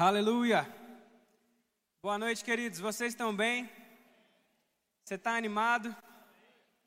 [0.00, 0.64] Aleluia.
[2.00, 2.78] Boa noite, queridos.
[2.78, 3.68] Vocês estão bem?
[5.02, 5.92] Você está animado?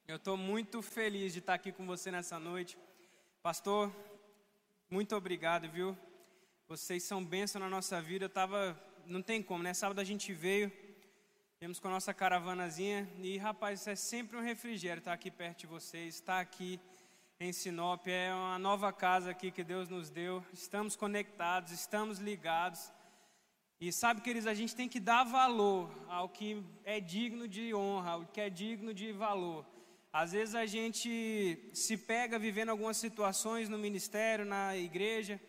[0.08, 2.78] Eu estou muito feliz de estar aqui com você nessa noite.
[3.44, 3.94] Pastor,
[4.90, 5.98] muito obrigado, viu?
[6.70, 8.24] Vocês são bênção na nossa vida.
[8.24, 9.74] Eu tava, não tem como, né?
[9.74, 10.72] Sábado a gente veio,
[11.60, 15.68] viemos com a nossa caravanazinha e, rapaz, é sempre um refrigério estar aqui perto de
[15.68, 16.80] vocês, estar aqui
[17.42, 18.08] em Sinop.
[18.08, 20.42] É uma nova casa aqui que Deus nos deu.
[20.54, 22.90] Estamos conectados, estamos ligados.
[23.84, 26.50] E sabe, queridos, a gente tem que dar valor ao que
[26.96, 29.66] é digno de honra, ao que é digno de valor.
[30.14, 31.12] Às vezes a gente
[31.74, 35.42] se pega vivendo algumas situações no ministério, na igreja,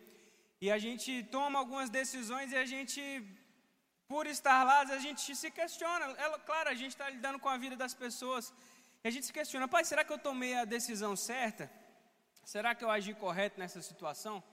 [0.59, 3.01] e a gente toma algumas decisões e a gente,
[4.07, 6.05] por estar lá, a gente se questiona.
[6.23, 8.51] É, claro, a gente está lidando com a vida das pessoas,
[9.03, 11.69] e a gente se questiona: pai, será que eu tomei a decisão certa?
[12.43, 14.43] Será que eu agi correto nessa situação?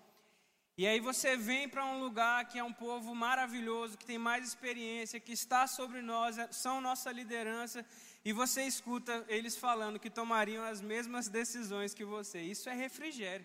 [0.80, 4.48] E aí você vem para um lugar que é um povo maravilhoso, que tem mais
[4.48, 7.84] experiência, que está sobre nós, é, são nossa liderança,
[8.24, 12.40] e você escuta eles falando que tomariam as mesmas decisões que você.
[12.40, 13.44] Isso é refrigério.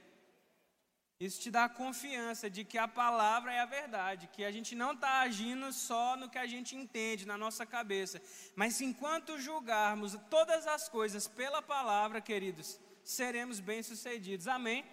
[1.20, 4.94] Isso te dá confiança de que a palavra é a verdade, que a gente não
[4.94, 8.22] está agindo só no que a gente entende na nossa cabeça,
[8.56, 14.48] mas enquanto julgarmos todas as coisas pela palavra, queridos, seremos bem-sucedidos.
[14.48, 14.86] Amém?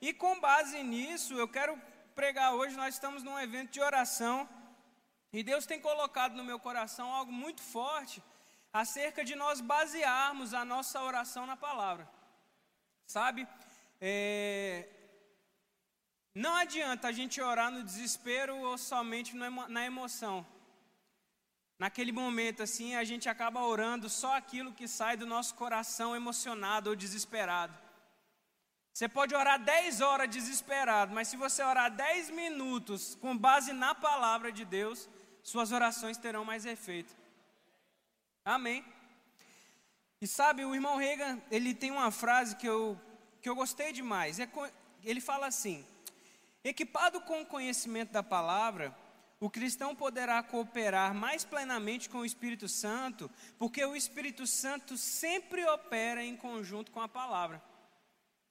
[0.00, 1.80] E com base nisso, eu quero
[2.14, 2.76] pregar hoje.
[2.76, 4.48] Nós estamos num evento de oração
[5.32, 8.22] e Deus tem colocado no meu coração algo muito forte
[8.72, 12.08] acerca de nós basearmos a nossa oração na palavra.
[13.06, 13.46] Sabe?
[14.00, 14.88] É...
[16.34, 20.46] Não adianta a gente orar no desespero ou somente na emoção.
[21.78, 26.90] Naquele momento, assim, a gente acaba orando só aquilo que sai do nosso coração emocionado
[26.90, 27.87] ou desesperado.
[28.98, 33.94] Você pode orar 10 horas desesperado, mas se você orar 10 minutos com base na
[33.94, 35.08] palavra de Deus,
[35.40, 37.16] suas orações terão mais efeito.
[38.44, 38.84] Amém.
[40.20, 43.00] E sabe, o irmão Reagan, ele tem uma frase que eu,
[43.40, 44.40] que eu gostei demais.
[44.40, 44.50] É,
[45.04, 45.86] ele fala assim:
[46.64, 48.92] equipado com o conhecimento da palavra,
[49.38, 53.30] o cristão poderá cooperar mais plenamente com o Espírito Santo,
[53.60, 57.62] porque o Espírito Santo sempre opera em conjunto com a palavra.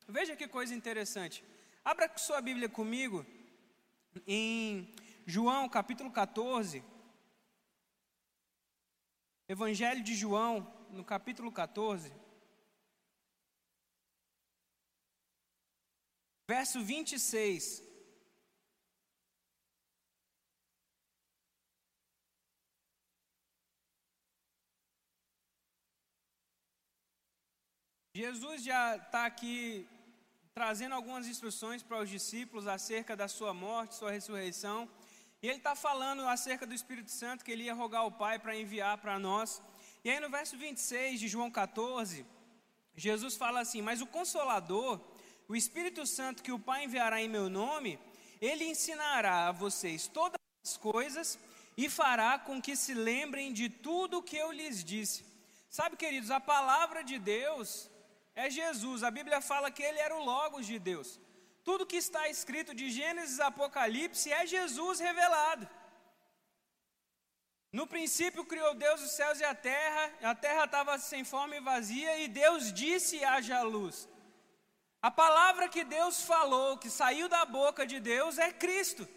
[0.07, 1.43] Veja que coisa interessante.
[1.83, 3.25] Abra sua Bíblia comigo
[4.25, 4.89] em
[5.25, 6.81] João capítulo 14.
[9.49, 10.55] Evangelho de João,
[10.91, 12.09] no capítulo 14.
[16.47, 17.83] Verso 26.
[28.13, 29.85] Jesus já está aqui
[30.57, 34.89] trazendo algumas instruções para os discípulos acerca da sua morte, sua ressurreição.
[35.39, 38.55] E ele está falando acerca do Espírito Santo que ele ia rogar ao Pai para
[38.63, 39.61] enviar para nós.
[40.03, 42.25] E aí no verso 26 de João 14,
[42.95, 44.99] Jesus fala assim: Mas o Consolador,
[45.47, 47.99] o Espírito Santo que o Pai enviará em meu nome,
[48.41, 51.37] ele ensinará a vocês todas as coisas
[51.83, 55.23] e fará com que se lembrem de tudo o que eu lhes disse.
[55.69, 57.91] Sabe, queridos, a palavra de Deus
[58.43, 59.03] é Jesus.
[59.03, 61.09] A Bíblia fala que ele era o Logos de Deus.
[61.67, 65.67] Tudo que está escrito de Gênesis a Apocalipse é Jesus revelado.
[67.77, 71.65] No princípio criou Deus os céus e a terra, a terra estava sem forma e
[71.71, 74.07] vazia, e Deus disse: haja luz.
[75.01, 79.07] A palavra que Deus falou, que saiu da boca de Deus, é Cristo.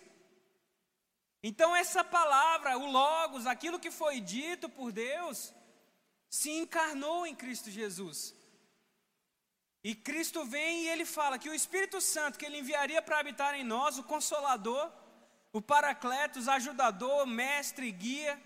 [1.43, 5.55] Então, essa palavra, o Logos, aquilo que foi dito por Deus,
[6.29, 8.35] se encarnou em Cristo Jesus.
[9.83, 13.55] E Cristo vem e ele fala que o Espírito Santo que ele enviaria para habitar
[13.55, 14.93] em nós, o consolador,
[15.53, 18.41] o paracletos, ajudador, mestre, guia,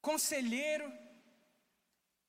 [0.00, 0.90] conselheiro,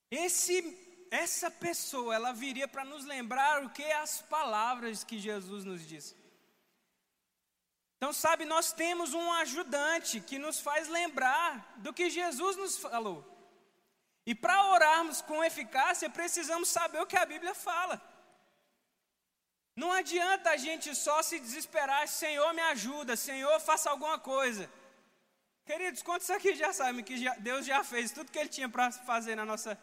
[0.09, 0.79] esse
[1.13, 6.15] essa pessoa, ela viria para nos lembrar o que as palavras que Jesus nos disse.
[7.97, 13.32] Então, sabe, nós temos um ajudante que nos faz lembrar do que Jesus nos falou.
[14.25, 18.01] E para orarmos com eficácia, precisamos saber o que a Bíblia fala.
[19.75, 24.69] Não adianta a gente só se desesperar, Senhor me ajuda, Senhor faça alguma coisa.
[25.65, 29.35] Queridos, quantos aqui já sabem que Deus já fez tudo que Ele tinha para fazer
[29.35, 29.79] na nossa,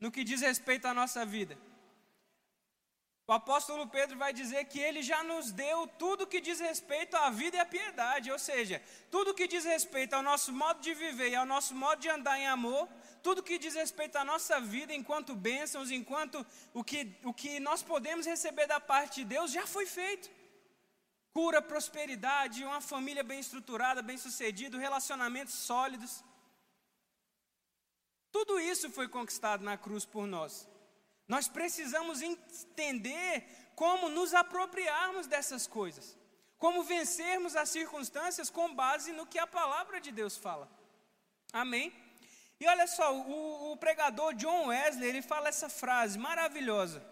[0.00, 1.58] no que diz respeito à nossa vida?
[3.26, 7.30] O apóstolo Pedro vai dizer que ele já nos deu tudo que diz respeito à
[7.30, 11.30] vida e à piedade, ou seja, tudo que diz respeito ao nosso modo de viver
[11.30, 12.86] e ao nosso modo de andar em amor,
[13.24, 17.00] tudo que diz respeito à nossa vida enquanto bênçãos, enquanto o que,
[17.30, 20.28] o que nós podemos receber da parte de Deus já foi feito.
[21.36, 26.12] cura, prosperidade, uma família bem estruturada, bem sucedida, relacionamentos sólidos.
[28.30, 30.68] Tudo isso foi conquistado na cruz por nós.
[31.26, 33.32] Nós precisamos entender
[33.74, 36.06] como nos apropriarmos dessas coisas,
[36.58, 40.70] como vencermos as circunstâncias com base no que a palavra de Deus fala.
[41.64, 42.03] Amém?
[42.60, 47.04] E olha só, o, o pregador John Wesley, ele fala essa frase maravilhosa.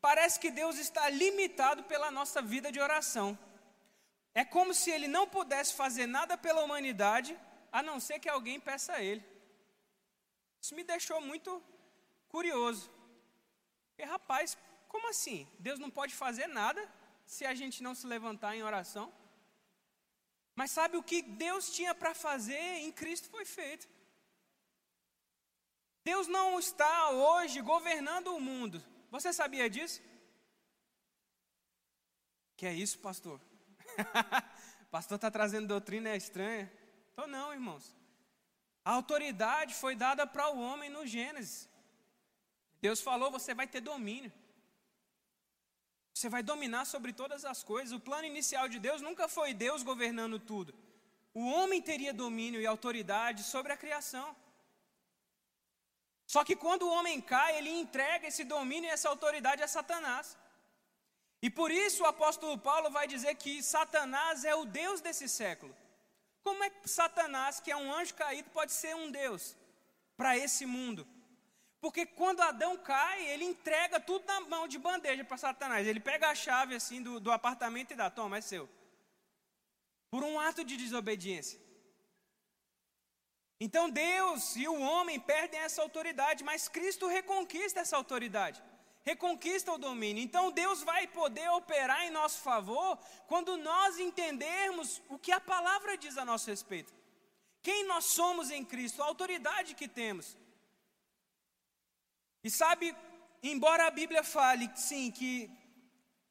[0.00, 3.38] Parece que Deus está limitado pela nossa vida de oração.
[4.34, 7.38] É como se ele não pudesse fazer nada pela humanidade,
[7.72, 9.24] a não ser que alguém peça a ele.
[10.60, 11.62] Isso me deixou muito
[12.28, 12.90] curioso.
[13.96, 14.56] E rapaz,
[14.88, 15.48] como assim?
[15.58, 16.82] Deus não pode fazer nada
[17.26, 19.12] se a gente não se levantar em oração?
[20.54, 23.88] Mas sabe o que Deus tinha para fazer em Cristo foi feito.
[26.04, 28.84] Deus não está hoje governando o mundo.
[29.10, 30.02] Você sabia disso?
[32.56, 33.40] Que é isso, pastor?
[34.90, 36.70] pastor está trazendo doutrina estranha?
[37.12, 37.94] Então não, irmãos.
[38.84, 41.68] A autoridade foi dada para o homem no Gênesis.
[42.82, 44.32] Deus falou: você vai ter domínio.
[46.12, 47.92] Você vai dominar sobre todas as coisas.
[47.92, 50.74] O plano inicial de Deus nunca foi Deus governando tudo.
[51.32, 54.36] O homem teria domínio e autoridade sobre a criação.
[56.34, 60.36] Só que quando o homem cai, ele entrega esse domínio e essa autoridade a Satanás.
[61.40, 65.72] E por isso o apóstolo Paulo vai dizer que Satanás é o Deus desse século.
[66.42, 69.56] Como é que Satanás, que é um anjo caído, pode ser um Deus
[70.16, 71.06] para esse mundo?
[71.80, 75.86] Porque quando Adão cai, ele entrega tudo na mão de bandeja para Satanás.
[75.86, 78.68] Ele pega a chave assim do, do apartamento e dá, toma, é seu.
[80.10, 81.63] Por um ato de desobediência.
[83.60, 88.62] Então Deus e o homem perdem essa autoridade, mas Cristo reconquista essa autoridade
[89.04, 90.22] reconquista o domínio.
[90.22, 95.96] Então Deus vai poder operar em nosso favor quando nós entendermos o que a palavra
[95.96, 96.92] diz a nosso respeito.
[97.62, 100.36] Quem nós somos em Cristo, a autoridade que temos.
[102.42, 102.94] E sabe,
[103.42, 105.50] embora a Bíblia fale, sim, que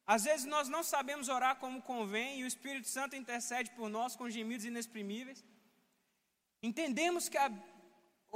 [0.06, 4.14] às vezes nós não sabemos orar como convém e o Espírito Santo intercede por nós
[4.14, 5.44] com gemidos inexprimíveis,
[6.68, 7.50] entendemos que a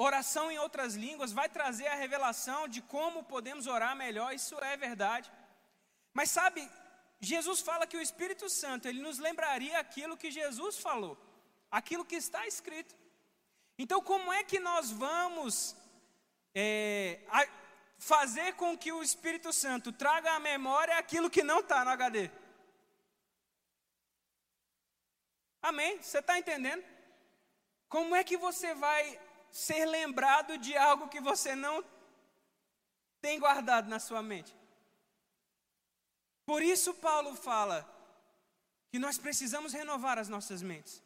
[0.06, 4.76] Oração em outras línguas vai trazer a revelação de como podemos orar melhor, isso é
[4.76, 5.28] verdade.
[6.14, 6.60] Mas sabe,
[7.19, 11.19] Jesus fala que o Espírito Santo, ele nos lembraria aquilo que Jesus falou,
[11.69, 12.94] aquilo que está escrito.
[13.76, 15.76] Então, como é que nós vamos
[16.54, 17.19] é,
[17.98, 22.31] fazer com que o Espírito Santo traga à memória aquilo que não está no HD?
[25.60, 26.00] Amém?
[26.00, 26.84] Você está entendendo?
[27.88, 29.19] Como é que você vai
[29.50, 31.85] ser lembrado de algo que você não
[33.20, 34.55] tem guardado na sua mente.
[36.46, 37.79] Por isso, Paulo fala
[38.90, 41.02] que nós precisamos renovar as nossas mentes.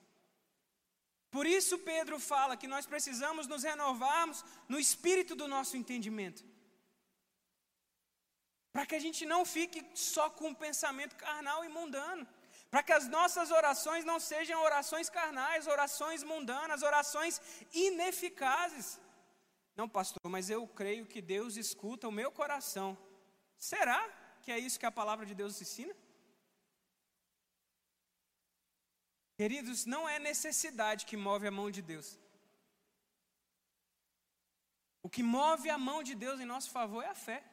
[1.30, 6.44] Por isso, Pedro fala que nós precisamos nos renovarmos no espírito do nosso entendimento.
[8.72, 12.26] Para que a gente não fique só com um pensamento carnal e mundano
[12.72, 17.34] para que as nossas orações não sejam orações carnais, orações mundanas, orações
[17.86, 18.86] ineficazes.
[19.78, 22.96] Não, pastor, mas eu creio que Deus escuta o meu coração.
[23.58, 24.00] Será
[24.40, 25.94] que é isso que a palavra de Deus ensina?
[29.36, 32.18] Queridos, não é necessidade que move a mão de Deus.
[35.02, 37.44] O que move a mão de Deus em nosso favor é a fé.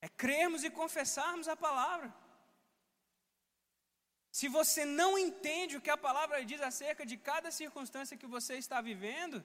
[0.00, 2.21] É crermos e confessarmos a palavra.
[4.38, 8.54] Se você não entende o que a palavra diz acerca de cada circunstância que você
[8.56, 9.44] está vivendo,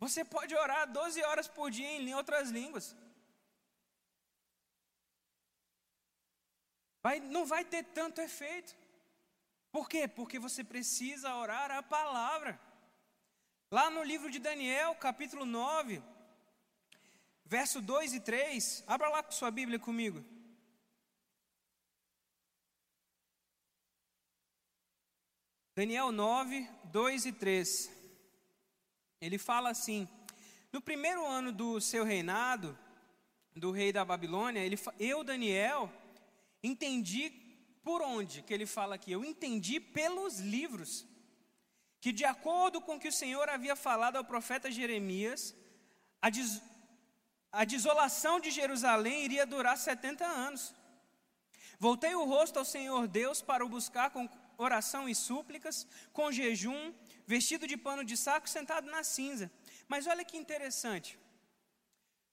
[0.00, 2.96] você pode orar 12 horas por dia em outras línguas.
[7.02, 8.74] Vai, não vai ter tanto efeito.
[9.70, 10.08] Por quê?
[10.08, 12.58] Porque você precisa orar a palavra.
[13.70, 16.02] Lá no livro de Daniel, capítulo 9,
[17.44, 20.24] verso 2 e 3, abra lá sua Bíblia comigo.
[25.74, 27.90] Daniel 9, 2 e 3.
[29.18, 30.06] Ele fala assim:
[30.70, 32.78] No primeiro ano do seu reinado,
[33.56, 35.90] do rei da Babilônia, ele, eu, Daniel,
[36.62, 37.30] entendi
[37.82, 39.12] por onde que ele fala aqui?
[39.12, 41.06] Eu entendi pelos livros,
[42.02, 45.54] que de acordo com o que o Senhor havia falado ao profeta Jeremias,
[46.20, 46.60] a, des,
[47.50, 50.74] a desolação de Jerusalém iria durar 70 anos.
[51.78, 56.94] Voltei o rosto ao Senhor Deus para o buscar com oração e súplicas, com jejum,
[57.26, 59.50] vestido de pano de saco, sentado na cinza.
[59.88, 61.18] Mas olha que interessante.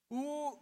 [0.10, 0.58] O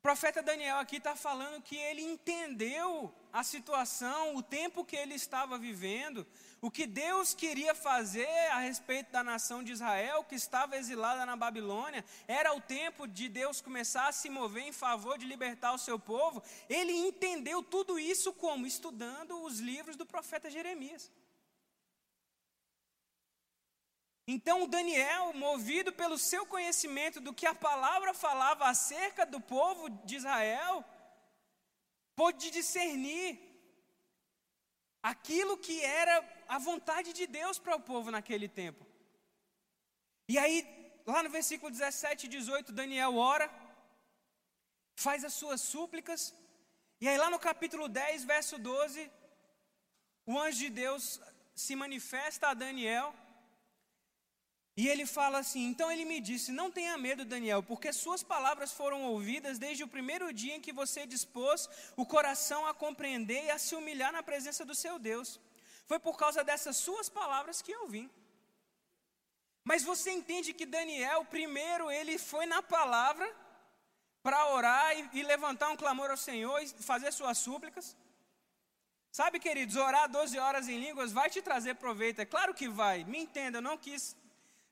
[0.00, 5.56] profeta Daniel aqui está falando que ele entendeu a situação, o tempo que ele estava
[5.56, 6.26] vivendo,
[6.64, 11.34] o que Deus queria fazer a respeito da nação de Israel, que estava exilada na
[11.34, 15.78] Babilônia, era o tempo de Deus começar a se mover em favor de libertar o
[15.86, 16.40] seu povo.
[16.68, 18.64] Ele entendeu tudo isso como?
[18.64, 21.10] Estudando os livros do profeta Jeremias.
[24.24, 30.14] Então Daniel, movido pelo seu conhecimento do que a palavra falava acerca do povo de
[30.14, 30.84] Israel,
[32.14, 33.52] pôde discernir
[35.02, 36.22] aquilo que era
[36.54, 38.82] a vontade de Deus para o povo naquele tempo.
[40.32, 40.56] E aí,
[41.12, 43.46] lá no versículo 17 e 18, Daniel ora,
[45.04, 46.20] faz as suas súplicas,
[47.00, 49.10] e aí lá no capítulo 10, verso 12,
[50.30, 51.04] o anjo de Deus
[51.64, 53.08] se manifesta a Daniel
[54.76, 58.72] e ele fala assim: Então ele me disse: Não tenha medo, Daniel, porque suas palavras
[58.72, 63.50] foram ouvidas desde o primeiro dia em que você dispôs o coração a compreender e
[63.50, 65.40] a se humilhar na presença do seu Deus.
[65.86, 68.10] Foi por causa dessas suas palavras que eu vim.
[69.64, 73.26] Mas você entende que Daniel, primeiro, ele foi na palavra
[74.22, 77.96] para orar e, e, levantar um clamor ao Senhor e fazer suas súplicas?
[79.10, 83.04] Sabe, queridos, orar 12 horas em línguas vai te trazer proveito, é claro que vai.
[83.04, 84.16] Me entenda, eu não quis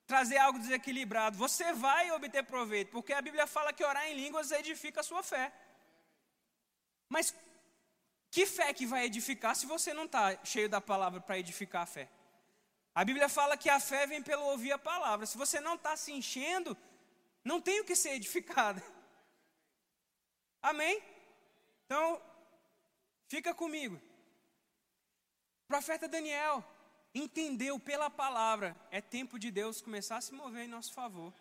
[0.07, 4.51] trazer algo desequilibrado, você vai obter proveito, porque a Bíblia fala que orar em línguas
[4.51, 5.53] edifica a sua fé.
[7.09, 7.35] Mas
[8.31, 11.87] que fé que vai edificar se você não está cheio da palavra para edificar a
[11.87, 12.09] fé?
[12.95, 15.27] A Bíblia fala que a fé vem pelo ouvir a palavra.
[15.27, 16.77] Se você não está se enchendo,
[17.45, 18.83] não tem o que ser edificado.
[20.63, 21.03] Amém?
[21.87, 22.21] Então,
[23.27, 24.01] fica comigo.
[25.67, 26.65] profeta Daniel,
[27.15, 31.33] entendeu pela palavra, é tempo de Deus começar a se mover em nosso favor.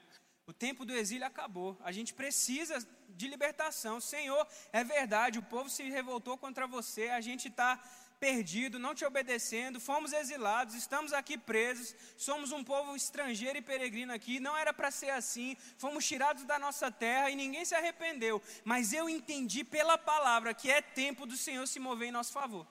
[0.49, 1.77] O tempo do exílio acabou.
[1.83, 2.75] A gente precisa
[3.09, 4.01] de libertação.
[4.01, 7.79] Senhor, é verdade, o povo se revoltou contra você, a gente está
[8.19, 14.11] perdido, não te obedecendo, fomos exilados, estamos aqui presos, somos um povo estrangeiro e peregrino
[14.11, 18.41] aqui, não era para ser assim, fomos tirados da nossa terra e ninguém se arrependeu,
[18.65, 22.67] mas eu entendi pela palavra que é tempo do Senhor se mover em nosso favor.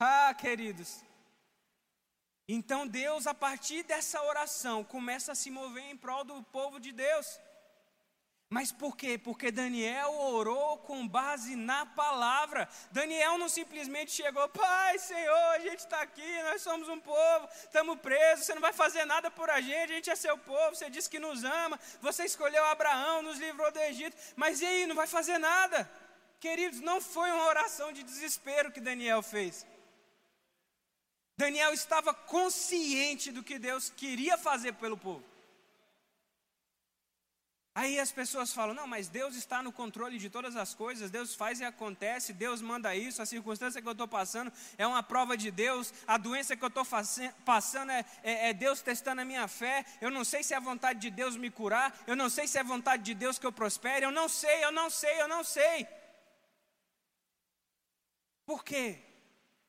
[0.00, 1.04] Ah, queridos,
[2.46, 6.92] então Deus, a partir dessa oração, começa a se mover em prol do povo de
[6.92, 7.40] Deus.
[8.50, 9.18] Mas por quê?
[9.18, 12.68] Porque Daniel orou com base na palavra.
[12.92, 17.98] Daniel não simplesmente chegou, Pai, Senhor, a gente está aqui, nós somos um povo, estamos
[17.98, 20.88] presos, você não vai fazer nada por a gente, a gente é seu povo, você
[20.90, 24.94] disse que nos ama, você escolheu Abraão, nos livrou do Egito, mas e aí, não
[24.94, 25.90] vai fazer nada?
[26.38, 29.66] Queridos, não foi uma oração de desespero que Daniel fez.
[31.36, 35.24] Daniel estava consciente do que Deus queria fazer pelo povo.
[37.76, 41.34] Aí as pessoas falam: não, mas Deus está no controle de todas as coisas, Deus
[41.34, 45.36] faz e acontece, Deus manda isso, a circunstância que eu estou passando é uma prova
[45.36, 46.86] de Deus, a doença que eu estou
[47.44, 51.00] passando é, é, é, Deus testando a minha fé, eu não sei se é vontade
[51.00, 54.06] de Deus me curar, eu não sei se é vontade de Deus que eu prospere,
[54.06, 55.88] eu não sei, eu não sei, eu não sei.
[58.46, 59.02] Por quê?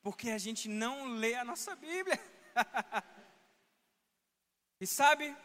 [0.05, 2.19] Porque a gente não lê a nossa Bíblia.
[4.79, 5.35] e sabe,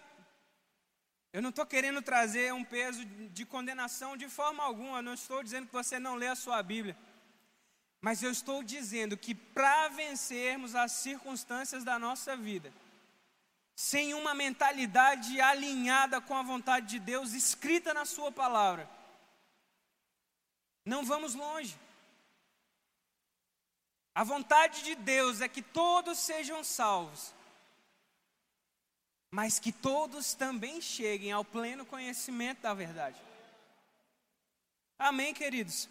[1.32, 5.42] eu não estou querendo trazer um peso de condenação de forma alguma, eu não estou
[5.42, 6.94] dizendo que você não lê a sua Bíblia.
[8.02, 12.70] Mas eu estou dizendo que para vencermos as circunstâncias da nossa vida,
[13.74, 18.86] sem uma mentalidade alinhada com a vontade de Deus escrita na Sua palavra,
[20.84, 21.78] não vamos longe.
[24.14, 27.32] A vontade de Deus é que todos sejam salvos,
[29.30, 33.20] mas que todos também cheguem ao pleno conhecimento da verdade.
[34.98, 35.88] Amém, queridos?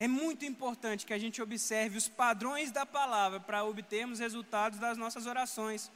[0.00, 4.96] É muito importante que a gente observe os padrões da palavra para obtermos resultados das
[4.96, 5.90] nossas orações.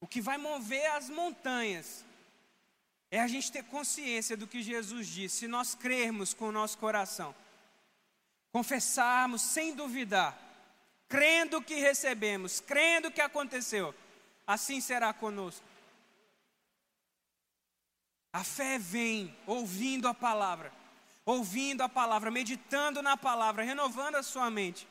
[0.00, 2.04] O que vai mover as montanhas
[3.12, 6.78] é a gente ter consciência do que Jesus disse, se nós crermos com o nosso
[6.78, 7.34] coração,
[8.50, 10.34] confessarmos sem duvidar,
[11.10, 13.94] crendo que recebemos, crendo que aconteceu,
[14.46, 15.62] assim será conosco.
[18.32, 20.72] A fé vem ouvindo a palavra,
[21.26, 24.88] ouvindo a palavra, meditando na palavra, renovando a sua mente.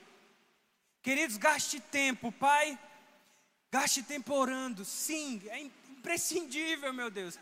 [1.01, 2.77] Queridos, gaste tempo, Pai,
[3.71, 5.59] gaste tempo orando, sim, é
[6.01, 7.37] imprescindível, meu Deus.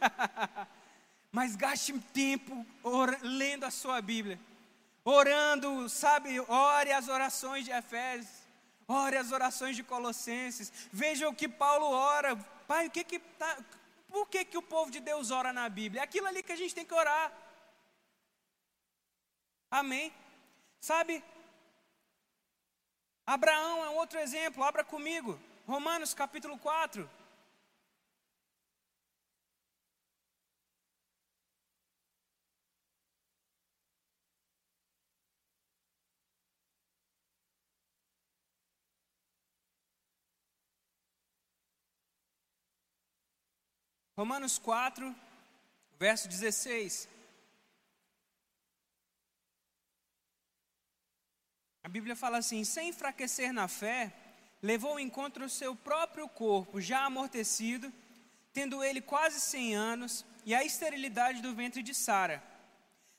[1.31, 2.65] Mas gaste tempo
[3.21, 4.39] lendo a sua Bíblia,
[5.03, 6.39] orando, sabe?
[6.41, 8.29] Ore as orações de Efésios,
[8.87, 10.71] ore as orações de Colossenses.
[10.91, 12.35] Veja o que Paulo ora.
[12.67, 13.57] Pai, o que que tá,
[14.09, 16.01] por que, que o povo de Deus ora na Bíblia?
[16.01, 17.31] É aquilo ali que a gente tem que orar.
[19.71, 20.11] Amém?
[20.79, 21.23] Sabe?
[23.25, 25.39] Abraão é um outro exemplo, abra comigo.
[25.67, 27.18] Romanos capítulo 4.
[44.19, 45.15] Romanos 4,
[45.97, 47.07] verso 16.
[51.81, 54.13] A Bíblia fala assim: sem enfraquecer na fé,
[54.61, 57.93] levou em encontro o seu próprio corpo, já amortecido,
[58.51, 62.43] tendo ele quase cem anos, e a esterilidade do ventre de Sara.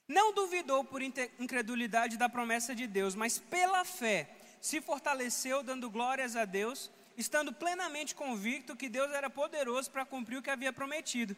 [0.07, 4.29] Não duvidou por incredulidade da promessa de Deus, mas pela fé
[4.61, 10.39] se fortaleceu, dando glórias a Deus estando plenamente convicto que Deus era poderoso para cumprir
[10.39, 11.37] o que havia prometido.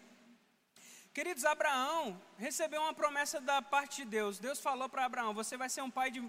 [1.13, 4.39] Queridos, Abraão recebeu uma promessa da parte de Deus.
[4.39, 6.23] Deus falou para Abraão: Você vai ser um pai de,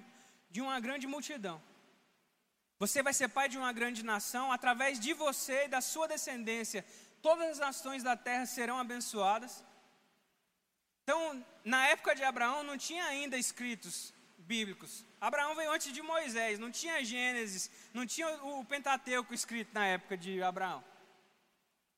[0.52, 1.62] de uma grande multidão.
[2.80, 4.52] Você vai ser pai de uma grande nação.
[4.52, 6.86] Através de você e da sua descendência,
[7.22, 9.64] todas as nações da terra serão abençoadas.
[11.04, 15.06] Então, na época de Abraão, não tinha ainda escritos bíblicos.
[15.28, 20.18] Abraão veio antes de Moisés, não tinha Gênesis, não tinha o Pentateuco escrito na época
[20.18, 20.84] de Abraão.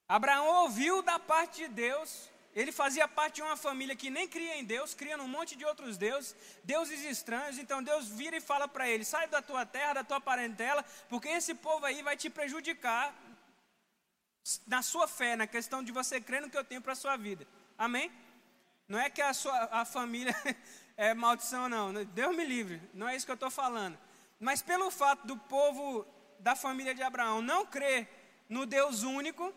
[0.08, 4.56] Abraão ouviu da parte de Deus, ele fazia parte de uma família que nem cria
[4.58, 7.58] em Deus, cria num monte de outros deuses, deuses estranhos.
[7.58, 11.30] Então Deus vira e fala para ele: sai da tua terra, da tua parentela, porque
[11.30, 13.12] esse povo aí vai te prejudicar
[14.68, 17.18] na sua fé, na questão de você crer no que eu tenho para a sua
[17.18, 17.48] vida.
[17.76, 18.12] Amém?
[18.88, 20.36] Não é que a sua a família
[20.98, 21.94] é maldição, não.
[22.06, 23.98] Deus me livre, não é isso que eu estou falando.
[24.40, 26.06] Mas pelo fato do povo
[26.40, 28.08] da família de Abraão não crer
[28.50, 29.54] no Deus único,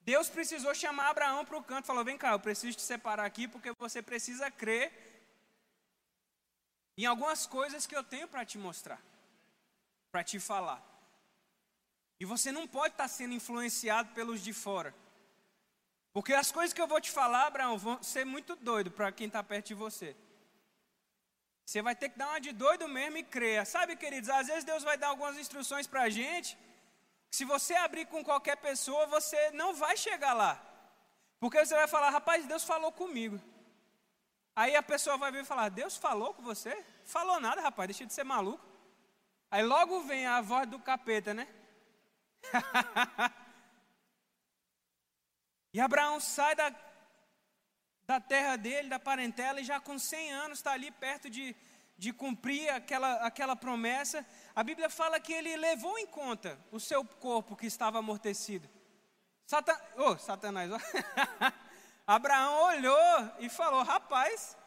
[0.00, 1.86] Deus precisou chamar Abraão para o canto.
[1.86, 4.92] Falou: Vem cá, eu preciso te separar aqui porque você precisa crer
[6.96, 9.00] em algumas coisas que eu tenho para te mostrar,
[10.10, 10.82] para te falar.
[12.20, 14.94] E você não pode estar tá sendo influenciado pelos de fora.
[16.12, 19.26] Porque as coisas que eu vou te falar, Abraão, vão ser muito doido para quem
[19.26, 20.14] está perto de você.
[21.72, 23.64] Você vai ter que dar uma de doido mesmo e crer.
[23.64, 26.50] Sabe, queridos, às vezes Deus vai dar algumas instruções para a gente.
[27.30, 30.52] Se você abrir com qualquer pessoa, você não vai chegar lá.
[31.40, 33.40] Porque você vai falar, rapaz, Deus falou comigo.
[34.54, 36.74] Aí a pessoa vai vir falar, Deus falou com você?
[37.06, 38.62] Falou nada, rapaz, deixa de ser maluco.
[39.50, 41.48] Aí logo vem a voz do capeta, né?
[45.72, 46.68] e Abraão sai da,
[48.12, 51.56] da terra dele, da parentela, e já com 100 anos está ali perto de,
[51.96, 54.26] de cumprir aquela, aquela promessa.
[54.54, 58.68] A Bíblia fala que ele levou em conta o seu corpo que estava amortecido.
[59.46, 59.80] Satan...
[59.96, 60.70] Oh, Satanás.
[62.06, 64.58] Abraão olhou e falou: Rapaz,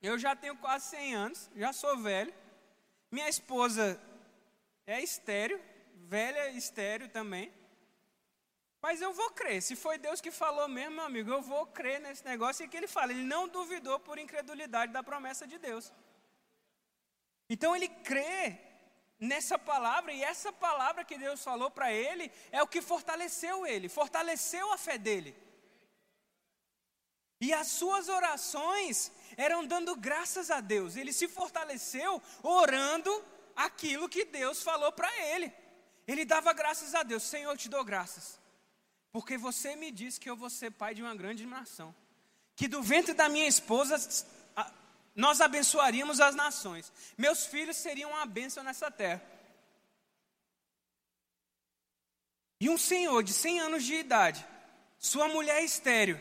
[0.00, 2.32] eu já tenho quase 100 anos, já sou velho.
[3.10, 4.00] Minha esposa
[4.86, 5.60] é estéreo,
[5.96, 7.52] velha estéreo também.
[8.80, 9.60] Mas eu vou crer.
[9.60, 12.64] Se foi Deus que falou mesmo, meu amigo, eu vou crer nesse negócio.
[12.64, 15.92] E que ele fala, ele não duvidou por incredulidade da promessa de Deus.
[17.50, 18.58] Então ele crê
[19.18, 23.88] nessa palavra, e essa palavra que Deus falou para ele é o que fortaleceu ele,
[23.88, 25.34] fortaleceu a fé dele.
[27.40, 30.96] E as suas orações eram dando graças a Deus.
[30.96, 35.52] Ele se fortaleceu orando aquilo que Deus falou para ele.
[36.06, 37.22] Ele dava graças a Deus.
[37.22, 38.40] Senhor, eu te dou graças.
[39.12, 41.94] Porque você me disse que eu vou ser pai de uma grande nação.
[42.54, 43.96] Que do ventre da minha esposa
[45.14, 46.92] nós abençoaríamos as nações.
[47.16, 49.22] Meus filhos seriam uma bênção nessa terra.
[52.60, 54.46] E um senhor de 100 anos de idade,
[54.98, 56.20] sua mulher estéreo,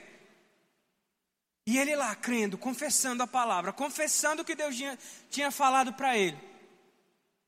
[1.65, 4.97] e ele lá crendo, confessando a palavra, confessando o que Deus tinha,
[5.29, 6.39] tinha falado para ele.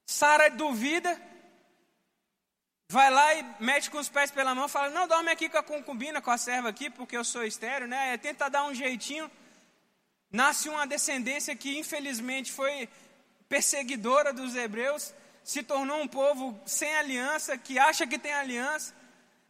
[0.06, 1.20] Sara duvida,
[2.90, 5.64] vai lá e mete com os pés pela mão, fala: Não, dorme aqui com a
[5.64, 8.18] concubina, com a serva aqui, porque eu sou estéreo, né?
[8.18, 9.30] Tenta dar um jeitinho.
[10.32, 12.90] Nasce uma descendência que infelizmente foi
[13.48, 18.94] perseguidora dos hebreus, se tornou um povo sem aliança, que acha que tem aliança,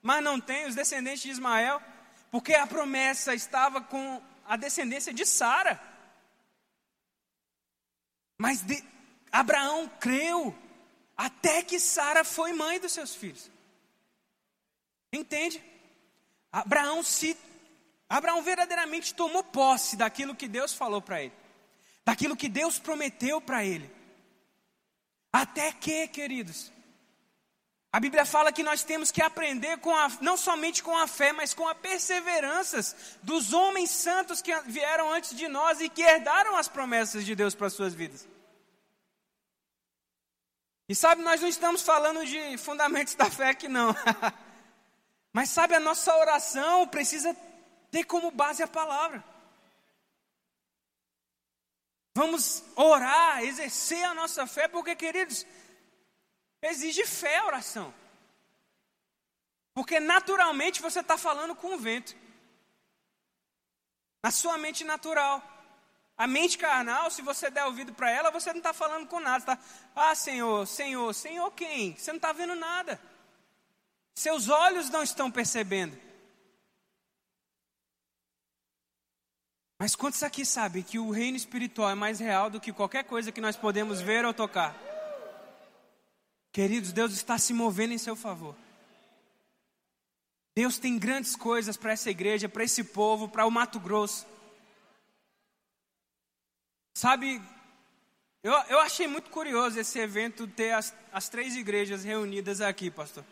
[0.01, 1.81] mas não tem, os descendentes de Ismael,
[2.31, 5.81] porque a promessa estava com a descendência de Sara.
[8.37, 8.81] Mas de,
[9.29, 10.55] Abraão creu
[11.19, 13.51] até que Sara foi mãe dos seus filhos.
[15.11, 15.61] Entende?
[16.49, 17.35] Abraão se
[18.07, 21.33] Abraão verdadeiramente tomou posse daquilo que Deus falou para ele,
[22.05, 23.91] daquilo que Deus prometeu para ele.
[25.31, 26.71] Até que, queridos,
[27.91, 31.33] A Bíblia fala que nós temos que aprender com a, não somente com a fé,
[31.33, 36.55] mas com a perseveranças dos homens santos que vieram antes de nós e que herdaram
[36.55, 38.27] as promessas de Deus para as suas vidas.
[40.89, 43.95] E sabe, nós não estamos falando de fundamentos da fé aqui não.
[45.31, 47.33] mas sabe, a nossa oração precisa
[47.89, 49.23] ter como base a palavra.
[52.13, 55.45] Vamos orar, exercer a nossa fé, porque, queridos,
[56.61, 57.93] Exige fé a oração.
[59.73, 62.15] Porque naturalmente você está falando com o vento.
[64.21, 65.41] Na sua mente natural.
[66.19, 69.45] A mente carnal, se você der ouvido para ela, você não está falando com nada.
[69.45, 69.59] Tá,
[69.95, 71.95] ah, Senhor, Senhor, Senhor quem?
[71.95, 72.99] Você não está vendo nada.
[74.13, 75.97] Seus olhos não estão percebendo.
[79.79, 83.31] Mas quantos aqui sabem que o reino espiritual é mais real do que qualquer coisa
[83.31, 84.75] que nós podemos ver ou tocar?
[86.51, 88.57] Queridos, Deus está se movendo em seu favor.
[90.53, 94.27] Deus tem grandes coisas para essa igreja, para esse povo, para o Mato Grosso.
[96.99, 97.41] Sabe,
[98.43, 103.23] eu, eu achei muito curioso esse evento ter as, as três igrejas reunidas aqui, pastor.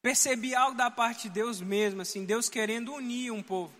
[0.00, 3.74] Percebi algo da parte de Deus mesmo, assim, Deus querendo unir um povo.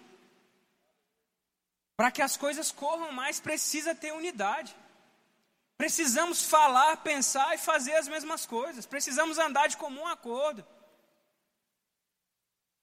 [1.96, 4.76] Para que as coisas corram mais, precisa ter unidade.
[5.78, 8.84] Precisamos falar, pensar e fazer as mesmas coisas.
[8.84, 10.62] Precisamos andar de comum acordo.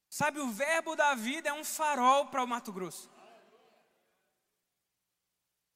[0.10, 3.08] Sabe, o verbo da vida é um farol para o Mato Grosso.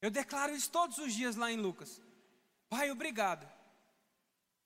[0.02, 2.02] Eu declaro isso todos os dias lá em Lucas.
[2.70, 3.50] Pai, obrigado.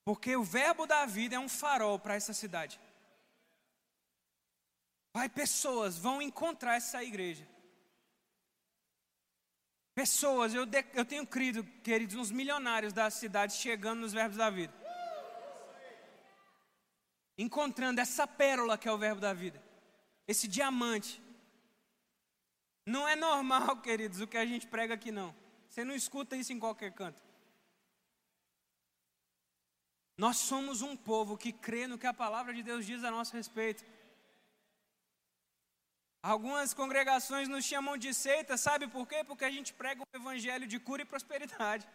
[0.04, 2.78] Porque o verbo da vida é um farol para essa cidade.
[5.12, 7.46] Pai, pessoas vão encontrar essa igreja.
[9.94, 14.50] Pessoas, eu, de, eu tenho crido, queridos, uns milionários da cidade chegando nos verbos da
[14.50, 14.74] vida.
[17.38, 19.62] Encontrando essa pérola que é o verbo da vida.
[20.26, 21.22] Esse diamante.
[22.86, 25.34] Não é normal, queridos, o que a gente prega aqui não.
[25.68, 27.22] Você não escuta isso em qualquer canto.
[30.16, 33.36] Nós somos um povo que crê no que a palavra de Deus diz a nosso
[33.36, 33.84] respeito.
[36.22, 39.24] Algumas congregações nos chamam de seita, sabe por quê?
[39.24, 41.86] Porque a gente prega o evangelho de cura e prosperidade.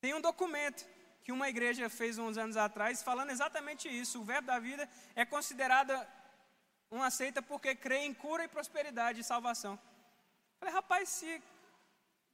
[0.00, 0.84] Tem um documento
[1.22, 4.20] que uma igreja fez uns anos atrás falando exatamente isso.
[4.20, 6.06] O verbo da vida é considerada
[6.90, 9.78] uma seita porque crê em cura e prosperidade e salvação.
[10.58, 11.42] Falei, rapaz, se,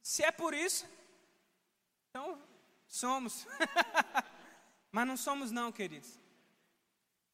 [0.01, 0.87] se é por isso,
[2.09, 2.41] então
[2.87, 3.47] somos.
[4.91, 6.19] Mas não somos não, queridos.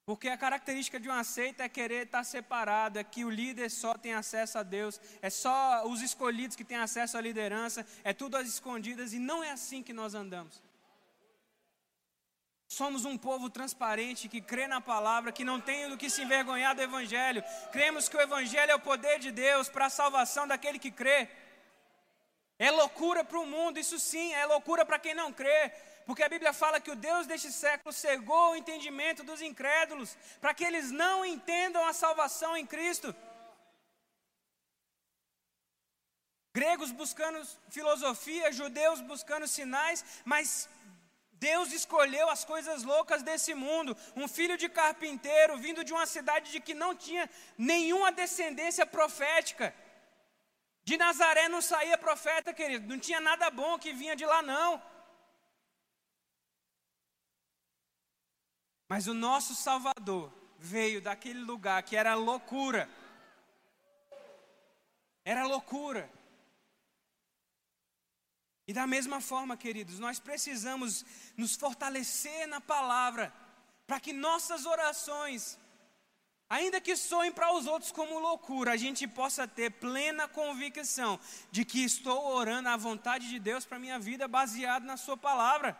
[0.05, 3.95] Porque a característica de uma seita é querer estar separado, é que o líder só
[3.95, 8.35] tem acesso a Deus, é só os escolhidos que têm acesso à liderança, é tudo
[8.35, 10.63] às escondidas e não é assim que nós andamos.
[12.77, 16.75] Somos um povo transparente que crê na palavra, que não tem do que se envergonhar
[16.75, 17.43] do Evangelho.
[17.71, 21.27] Cremos que o Evangelho é o poder de Deus para a salvação daquele que crê.
[22.59, 25.73] É loucura para o mundo, isso sim, é loucura para quem não crê.
[26.05, 30.53] Porque a Bíblia fala que o Deus deste século cegou o entendimento dos incrédulos, para
[30.53, 33.15] que eles não entendam a salvação em Cristo.
[36.53, 40.69] Gregos buscando filosofia, judeus buscando sinais, mas
[41.39, 43.95] Deus escolheu as coisas loucas desse mundo.
[44.15, 49.73] Um filho de carpinteiro vindo de uma cidade de que não tinha nenhuma descendência profética.
[50.83, 54.81] De Nazaré não saía profeta, querido, não tinha nada bom que vinha de lá, não.
[58.87, 62.89] Mas o nosso Salvador veio daquele lugar que era loucura.
[65.23, 66.09] Era loucura.
[68.69, 71.03] E da mesma forma, queridos, nós precisamos
[71.35, 73.33] nos fortalecer na palavra,
[73.87, 75.57] para que nossas orações,
[76.47, 81.65] ainda que soem para os outros como loucura, a gente possa ter plena convicção de
[81.65, 85.75] que estou orando à vontade de Deus para minha vida, baseado na Sua palavra.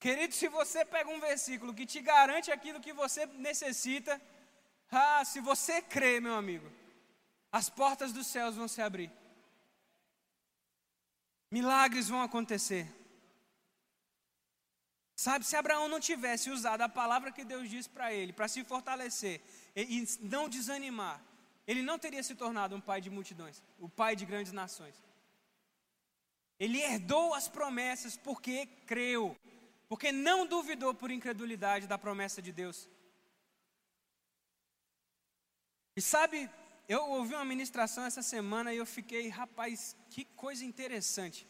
[0.00, 4.20] Querido, se você pega um versículo que te garante aquilo que você necessita,
[4.90, 6.68] ah, se você crê, meu amigo,
[7.52, 9.12] as portas dos céus vão se abrir.
[11.56, 12.84] Milagres vão acontecer.
[15.24, 18.64] Sabe, se Abraão não tivesse usado a palavra que Deus disse para ele, para se
[18.72, 19.36] fortalecer
[19.76, 19.98] e, e
[20.34, 21.18] não desanimar,
[21.70, 24.96] ele não teria se tornado um pai de multidões, o pai de grandes nações.
[26.58, 29.24] Ele herdou as promessas porque creu
[29.88, 32.88] porque não duvidou por incredulidade da promessa de Deus.
[35.96, 36.50] E sabe,
[36.88, 41.48] eu ouvi uma ministração essa semana e eu fiquei, rapaz, que coisa interessante.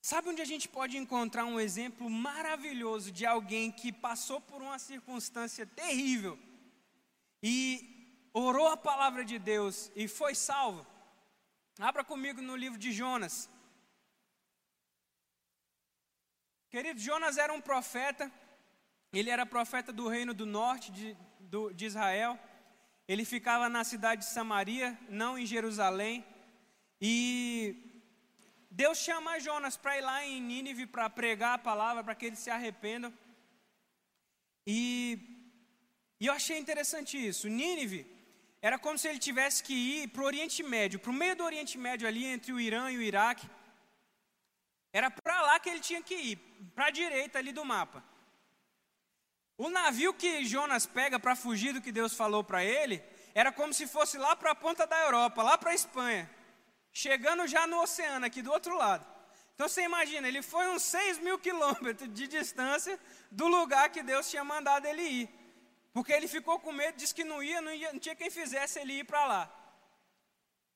[0.00, 4.78] Sabe onde a gente pode encontrar um exemplo maravilhoso de alguém que passou por uma
[4.78, 6.36] circunstância terrível
[7.40, 10.84] e orou a palavra de Deus e foi salvo?
[11.78, 13.48] Abra comigo no livro de Jonas.
[16.68, 18.32] Querido, Jonas era um profeta,
[19.12, 22.36] ele era profeta do reino do norte de, do, de Israel,
[23.06, 26.24] ele ficava na cidade de Samaria, não em Jerusalém,
[27.00, 27.92] e
[28.70, 32.38] Deus chama Jonas para ir lá em Nínive para pregar a palavra, para que eles
[32.38, 33.12] se arrependam.
[34.66, 35.18] E,
[36.20, 37.48] e eu achei interessante isso.
[37.48, 38.06] Nínive
[38.62, 41.44] era como se ele tivesse que ir para o Oriente Médio, para o meio do
[41.44, 43.50] Oriente Médio ali, entre o Irã e o Iraque.
[44.92, 46.36] Era para lá que ele tinha que ir,
[46.74, 48.04] para a direita ali do mapa.
[49.64, 52.96] O navio que Jonas pega para fugir do que Deus falou para ele,
[53.40, 56.24] era como se fosse lá para a ponta da Europa, lá para a Espanha
[56.92, 59.04] chegando já no oceano, aqui do outro lado.
[59.54, 62.98] Então você imagina, ele foi uns 6 mil quilômetros de distância
[63.30, 65.28] do lugar que Deus tinha mandado ele ir.
[65.92, 68.78] Porque ele ficou com medo, disse que não ia, não, ia, não tinha quem fizesse
[68.78, 69.42] ele ir para lá.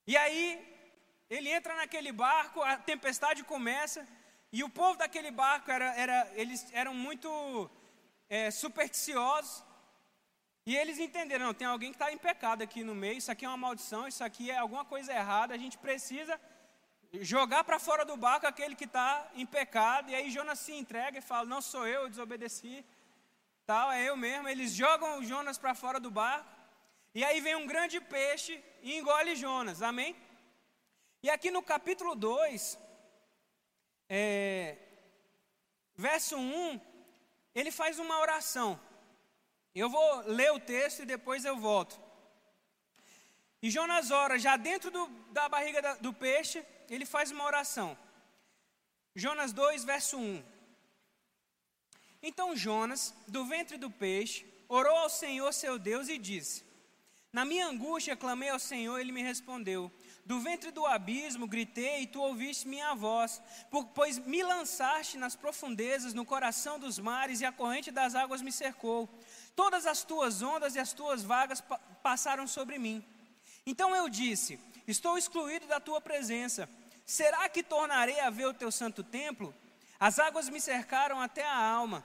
[0.06, 0.42] E aí,
[1.28, 4.06] ele entra naquele barco, a tempestade começa,
[4.52, 7.28] e o povo daquele barco, era, era eles eram muito
[8.28, 9.64] é, supersticiosos,
[10.64, 13.48] e eles entenderam, tem alguém que está em pecado aqui no meio, isso aqui é
[13.48, 16.40] uma maldição, isso aqui é alguma coisa errada, a gente precisa
[17.20, 21.18] jogar para fora do barco aquele que está em pecado, e aí Jonas se entrega
[21.18, 22.84] e fala, não sou eu, eu desobedeci,
[23.64, 26.50] tal, é eu mesmo, eles jogam Jonas para fora do barco,
[27.14, 30.16] e aí vem um grande peixe e engole Jonas, amém?
[31.22, 32.78] E aqui no capítulo 2,
[34.08, 34.76] é,
[35.94, 36.80] verso 1,
[37.58, 38.78] ele faz uma oração,
[39.74, 41.98] eu vou ler o texto e depois eu volto.
[43.62, 47.96] E Jonas ora, já dentro do, da barriga da, do peixe, ele faz uma oração.
[49.14, 50.44] Jonas 2, verso 1.
[52.22, 56.62] Então Jonas, do ventre do peixe, orou ao Senhor seu Deus e disse:
[57.32, 59.90] Na minha angústia clamei ao Senhor, ele me respondeu.
[60.26, 63.40] Do ventre do abismo gritei e tu ouviste minha voz,
[63.94, 68.50] pois me lançaste nas profundezas, no coração dos mares, e a corrente das águas me
[68.50, 69.08] cercou.
[69.54, 73.04] Todas as tuas ondas e as tuas vagas pa passaram sobre mim.
[73.64, 76.68] Então eu disse: Estou excluído da tua presença.
[77.04, 79.54] Será que tornarei a ver o teu santo templo?
[79.98, 82.04] As águas me cercaram até a alma.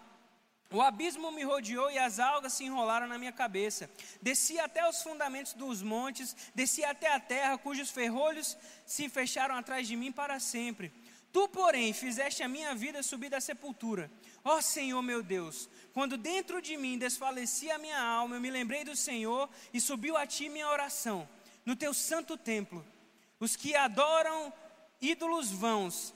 [0.72, 3.90] O abismo me rodeou e as algas se enrolaram na minha cabeça.
[4.22, 9.86] Desci até os fundamentos dos montes, desci até a terra, cujos ferrolhos se fecharam atrás
[9.86, 10.94] de mim para sempre.
[11.34, 14.10] Tu, porém, fizeste a minha vida subir da sepultura.
[14.44, 18.86] Ó Senhor meu Deus, quando dentro de mim desfalecia a minha alma, eu me lembrei
[18.86, 21.28] do Senhor e subiu a ti minha oração.
[21.66, 22.86] No teu santo templo,
[23.40, 24.54] os que adoram
[25.02, 26.14] ídolos vãos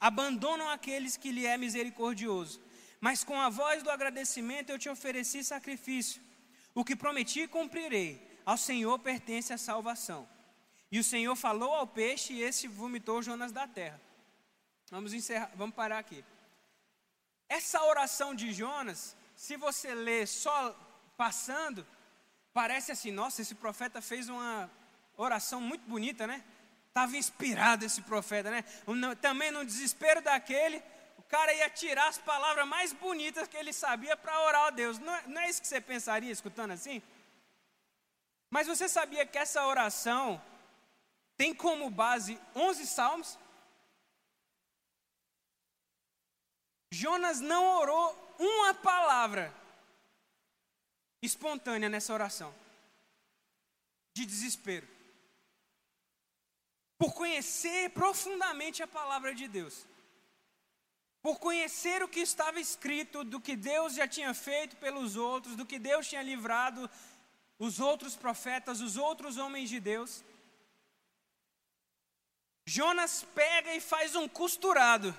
[0.00, 2.60] abandonam aqueles que lhe é misericordioso.
[3.06, 6.22] Mas com a voz do agradecimento eu te ofereci sacrifício.
[6.74, 8.10] O que prometi cumprirei.
[8.46, 10.26] Ao Senhor pertence a salvação.
[10.90, 14.00] E o Senhor falou ao peixe e esse vomitou Jonas da terra.
[14.90, 16.24] Vamos encerrar, vamos parar aqui.
[17.46, 20.74] Essa oração de Jonas, se você ler só
[21.14, 21.86] passando,
[22.54, 24.70] parece assim: nossa, esse profeta fez uma
[25.18, 26.42] oração muito bonita, né?
[26.88, 28.64] Estava inspirado esse profeta, né?
[29.20, 30.82] Também no desespero daquele,
[31.28, 34.98] cara ia tirar as palavras mais bonitas que ele sabia para orar a Deus.
[34.98, 37.02] Não é, não é isso que você pensaria escutando assim?
[38.50, 40.40] Mas você sabia que essa oração
[41.36, 43.38] tem como base 11 salmos?
[46.92, 49.52] Jonas não orou uma palavra
[51.20, 52.54] espontânea nessa oração,
[54.14, 54.86] de desespero,
[56.96, 59.86] por conhecer profundamente a palavra de Deus,
[61.24, 65.64] por conhecer o que estava escrito, do que Deus já tinha feito pelos outros, do
[65.64, 66.88] que Deus tinha livrado
[67.58, 70.22] os outros profetas, os outros homens de Deus.
[72.66, 75.16] Jonas pega e faz um costurado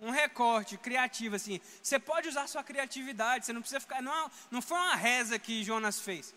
[0.00, 1.60] um recorte criativo assim.
[1.80, 4.02] Você pode usar sua criatividade, você não precisa ficar.
[4.02, 6.34] Não, não foi uma reza que Jonas fez.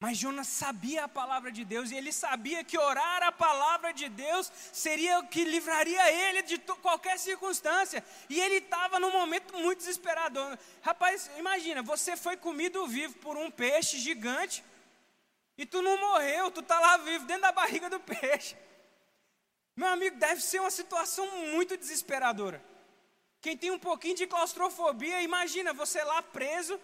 [0.00, 4.08] Mas Jonas sabia a palavra de Deus e ele sabia que orar a palavra de
[4.08, 8.04] Deus seria o que livraria ele de qualquer circunstância.
[8.28, 10.56] E ele estava num momento muito desesperador.
[10.82, 14.64] Rapaz, imagina, você foi comido vivo por um peixe gigante
[15.56, 18.56] e tu não morreu, tu está lá vivo dentro da barriga do peixe.
[19.74, 22.62] Meu amigo, deve ser uma situação muito desesperadora.
[23.40, 26.80] Quem tem um pouquinho de claustrofobia, imagina você lá preso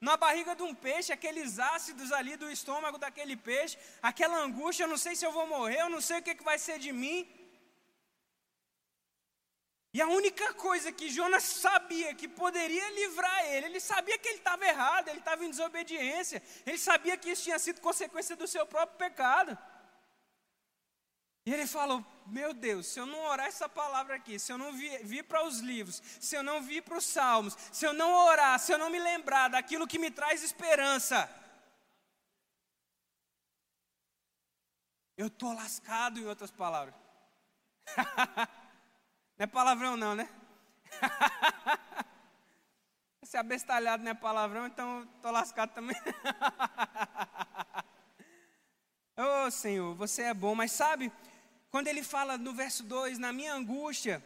[0.00, 4.88] na barriga de um peixe, aqueles ácidos ali do estômago daquele peixe, aquela angústia, eu
[4.88, 6.90] não sei se eu vou morrer, eu não sei o que, que vai ser de
[6.90, 7.28] mim.
[9.92, 14.38] E a única coisa que Jonas sabia que poderia livrar ele, ele sabia que ele
[14.38, 18.64] estava errado, ele estava em desobediência, ele sabia que isso tinha sido consequência do seu
[18.64, 19.58] próprio pecado.
[21.50, 24.72] E ele falou: Meu Deus, se eu não orar essa palavra aqui, se eu não
[24.72, 28.56] vir, para os livros, se eu não vir para os salmos, se eu não orar,
[28.60, 31.28] se eu não me lembrar daquilo que me traz esperança,
[35.16, 36.94] eu estou lascado, em outras palavras.
[39.36, 40.28] não é palavrão, não, né?
[43.24, 45.96] Se abestalhado não é palavrão, então estou lascado também.
[49.18, 51.10] oh Senhor, você é bom, mas sabe,
[51.70, 54.22] quando ele fala no verso 2, na minha angústia,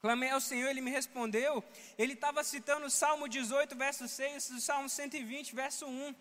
[0.00, 1.62] clamei ao Senhor, ele me respondeu,
[1.98, 6.14] ele estava citando o Salmo 18, verso 6, o Salmo 120, verso 1.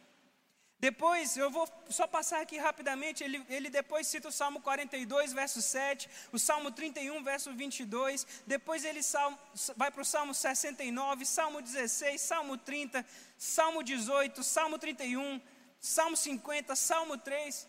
[0.81, 5.61] Depois, eu vou só passar aqui rapidamente, ele, ele depois cita o Salmo 42, verso
[5.61, 9.37] 7, o Salmo 31, verso 22, depois ele salmo,
[9.75, 13.05] vai para o Salmo 69, Salmo 16, Salmo 30,
[13.37, 15.41] Salmo 18, Salmo 31,
[15.81, 17.67] Salmo 50, Salmo 3.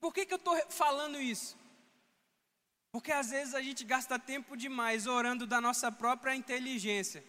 [0.00, 1.57] Por que, que eu estou falando isso?
[2.90, 7.22] Porque às vezes a gente gasta tempo demais orando da nossa própria inteligência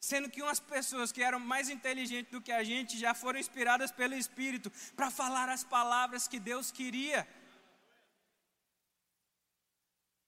[0.00, 3.90] Sendo que umas pessoas que eram mais inteligentes do que a gente já foram inspiradas
[3.90, 7.28] pelo Espírito para falar as palavras que Deus queria.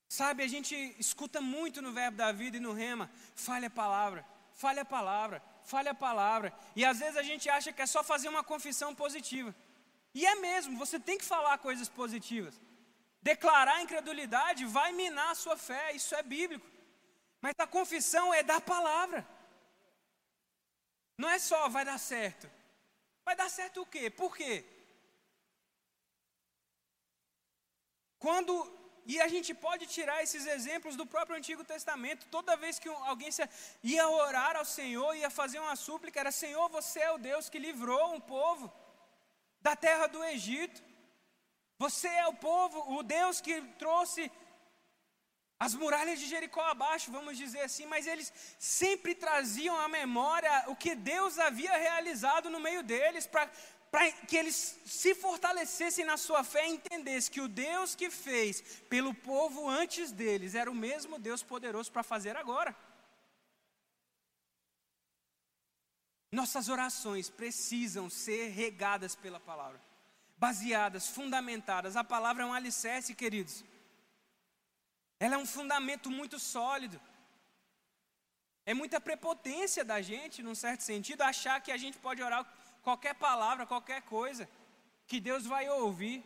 [0.07, 4.27] Sabe, a gente escuta muito no Verbo da Vida e no Rema: fale a palavra,
[4.53, 6.53] fale a palavra, fale a palavra.
[6.77, 9.55] E às vezes a gente acha que é só fazer uma confissão positiva.
[10.15, 12.61] E é mesmo, você tem que falar coisas positivas.
[13.23, 16.67] Declarar incredulidade vai minar a sua fé, isso é bíblico.
[17.41, 19.27] Mas a confissão é da palavra.
[21.17, 22.51] Não é só vai dar certo.
[23.25, 24.11] Vai dar certo o quê?
[24.11, 24.65] Por quê?
[28.19, 28.53] Quando
[29.05, 32.27] e a gente pode tirar esses exemplos do próprio Antigo Testamento.
[32.37, 33.31] Toda vez que alguém
[33.83, 37.59] ia orar ao Senhor, ia fazer uma súplica, era: Senhor, você é o Deus que
[37.59, 38.73] livrou um povo
[39.61, 40.83] da terra do Egito.
[41.79, 44.31] Você é o povo, o Deus que trouxe
[45.59, 50.75] as muralhas de Jericó abaixo, vamos dizer assim, mas eles sempre traziam à memória o
[50.75, 53.49] que Deus havia realizado no meio deles, para
[54.27, 59.15] que eles se fortalecessem na sua fé e entendessem que o Deus que fez pelo
[59.15, 62.75] povo antes deles era o mesmo Deus poderoso para fazer agora.
[66.33, 69.81] Nossas orações precisam ser regadas pela palavra,
[70.45, 71.95] baseadas, fundamentadas.
[72.03, 73.57] A palavra é um alicerce, queridos.
[75.25, 76.99] Ela é um fundamento muito sólido.
[78.71, 82.43] É muita prepotência da gente, num certo sentido, achar que a gente pode orar
[82.87, 84.49] qualquer palavra, qualquer coisa,
[85.07, 86.19] que Deus vai ouvir.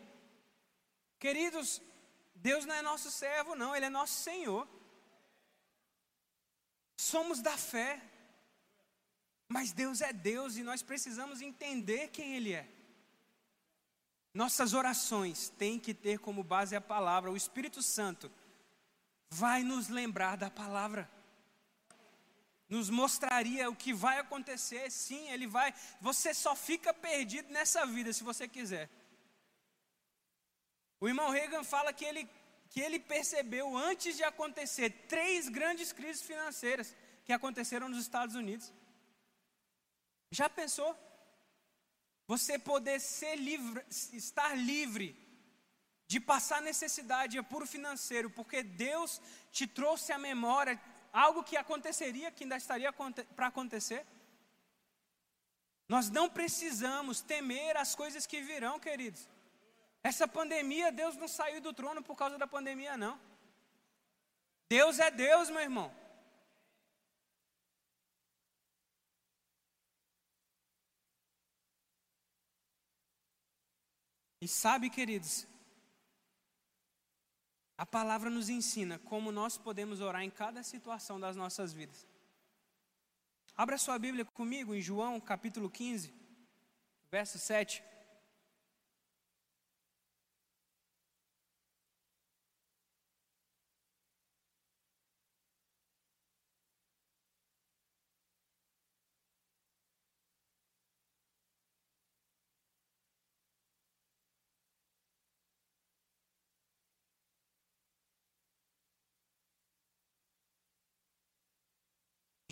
[1.25, 1.69] Queridos,
[2.49, 4.67] Deus não é nosso servo, não, Ele é nosso Senhor.
[6.97, 8.01] Somos da fé,
[9.47, 12.67] mas Deus é Deus e nós precisamos entender quem Ele é.
[14.37, 18.31] Nossas orações têm que ter como base a palavra, o Espírito Santo
[19.31, 21.11] vai nos lembrar da palavra.
[22.69, 25.73] Nos mostraria o que vai acontecer, sim, ele vai.
[26.03, 28.91] Você só fica perdido nessa vida se você quiser.
[31.01, 32.29] O irmão Reagan fala que ele,
[32.69, 36.95] que ele percebeu antes de acontecer três grandes crises financeiras
[37.25, 38.71] que aconteceram nos Estados Unidos.
[40.31, 40.95] Já pensou?
[42.27, 45.17] Você poder ser livre, estar livre
[46.09, 50.81] de passar necessidade é puro financeiro, porque Deus te trouxe à memória
[51.13, 54.05] algo que aconteceria, que ainda estaria para acontecer.
[55.89, 59.29] Nós não precisamos temer as coisas que virão, queridos.
[60.03, 63.21] Essa pandemia, Deus não saiu do trono por causa da pandemia, não.
[64.69, 65.95] Deus é Deus, meu irmão.
[74.47, 75.45] E sabe, queridos,
[77.77, 82.07] a palavra nos ensina como nós podemos orar em cada situação das nossas vidas.
[83.57, 86.15] Abra sua Bíblia comigo em João capítulo 15,
[87.11, 87.83] verso 7.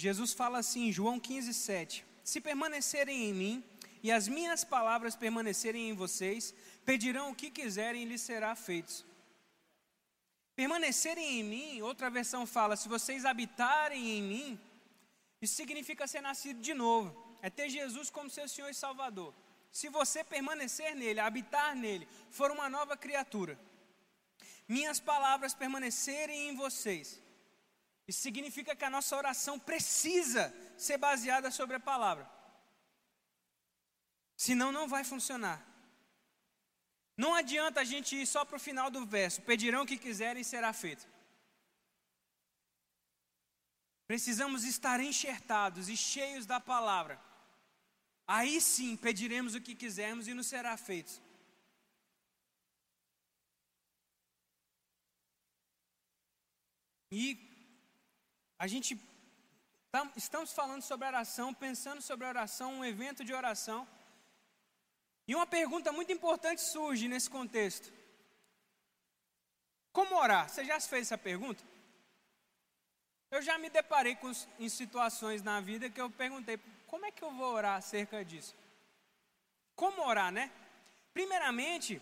[0.07, 3.64] Jesus fala assim, João 15, 7: Se permanecerem em mim
[4.02, 8.94] e as minhas palavras permanecerem em vocês, pedirão o que quiserem e lhes será feito.
[10.61, 14.61] Permanecerem em mim, outra versão fala: se vocês habitarem em mim,
[15.40, 17.09] isso significa ser nascido de novo,
[17.40, 19.32] é ter Jesus como seu Senhor e Salvador.
[19.72, 23.59] Se você permanecer nele, habitar nele, for uma nova criatura,
[24.68, 27.24] minhas palavras permanecerem em vocês,
[28.07, 32.30] isso significa que a nossa oração precisa ser baseada sobre a palavra.
[34.36, 35.64] Senão não vai funcionar.
[37.16, 40.42] Não adianta a gente ir só para o final do verso: pedirão o que quiserem
[40.42, 41.07] e será feito.
[44.07, 47.18] Precisamos estar enxertados e cheios da palavra.
[48.26, 51.22] Aí sim pediremos o que quisermos e nos será feito.
[57.11, 57.53] E
[58.59, 58.98] a gente
[59.90, 63.86] tá, estamos falando sobre oração, pensando sobre oração, um evento de oração.
[65.26, 67.92] E uma pergunta muito importante surge nesse contexto:
[69.92, 70.48] Como orar?
[70.48, 71.62] Você já fez essa pergunta?
[73.30, 74.30] Eu já me deparei com,
[74.61, 78.55] em situações na vida que eu perguntei: como é que eu vou orar acerca disso?
[79.74, 80.52] Como orar, né?
[81.12, 82.00] Primeiramente,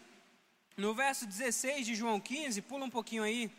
[0.76, 3.50] no verso 16 de João 15, pula um pouquinho aí.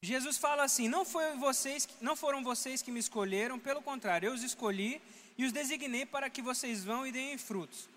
[0.00, 4.34] Jesus fala assim: não, foi vocês, não foram vocês que me escolheram, pelo contrário, eu
[4.34, 5.02] os escolhi
[5.36, 7.88] e os designei para que vocês vão e deem frutos.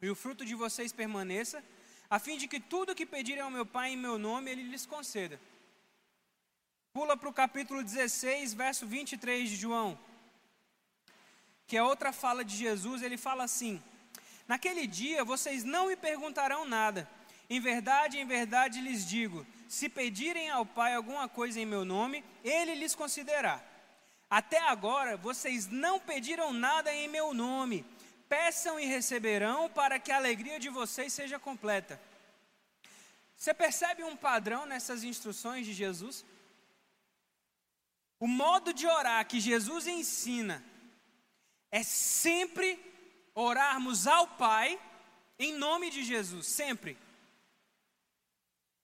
[0.00, 1.62] E o fruto de vocês permaneça,
[2.10, 4.84] a fim de que tudo que pedirem ao meu Pai em meu nome, Ele lhes
[4.84, 5.40] conceda.
[6.92, 9.98] Pula para o capítulo 16, verso 23 de João,
[11.66, 13.00] que é outra fala de Jesus.
[13.00, 13.80] Ele fala assim:
[14.48, 17.08] Naquele dia vocês não me perguntarão nada.
[17.48, 22.22] Em verdade, em verdade lhes digo: se pedirem ao Pai alguma coisa em meu nome,
[22.44, 23.58] Ele lhes concederá.
[24.28, 27.82] Até agora vocês não pediram nada em meu nome.
[28.28, 31.98] Peçam e receberão para que a alegria de vocês seja completa.
[33.34, 36.22] Você percebe um padrão nessas instruções de Jesus?
[38.20, 40.62] O modo de orar que Jesus ensina
[41.70, 42.78] é sempre
[43.34, 44.78] orarmos ao Pai
[45.38, 46.98] em nome de Jesus, sempre.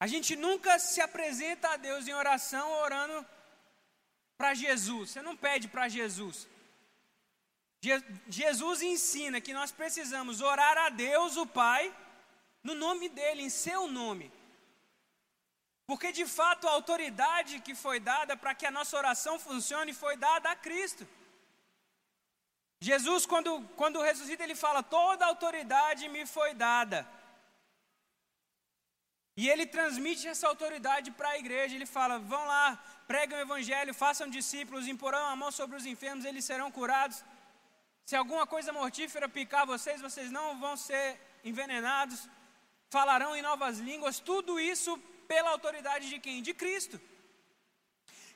[0.00, 3.26] A gente nunca se apresenta a Deus em oração orando
[4.36, 6.46] para Jesus, você não pede para Jesus.
[7.80, 7.92] Je
[8.28, 11.94] Jesus ensina que nós precisamos orar a Deus, o Pai,
[12.62, 14.30] no nome dEle, em seu nome.
[15.86, 20.16] Porque de fato a autoridade que foi dada para que a nossa oração funcione foi
[20.16, 21.06] dada a Cristo.
[22.80, 27.08] Jesus, quando, quando ressuscita, ele fala: toda autoridade me foi dada.
[29.40, 31.74] E ele transmite essa autoridade para a igreja.
[31.76, 32.64] Ele fala: vão lá,
[33.10, 37.18] preguem o evangelho, façam discípulos, imporão a mão sobre os enfermos, eles serão curados.
[38.08, 41.06] Se alguma coisa mortífera picar vocês, vocês não vão ser
[41.50, 42.20] envenenados.
[42.96, 44.18] Falarão em novas línguas.
[44.30, 44.92] Tudo isso
[45.32, 46.42] pela autoridade de quem?
[46.48, 46.98] De Cristo.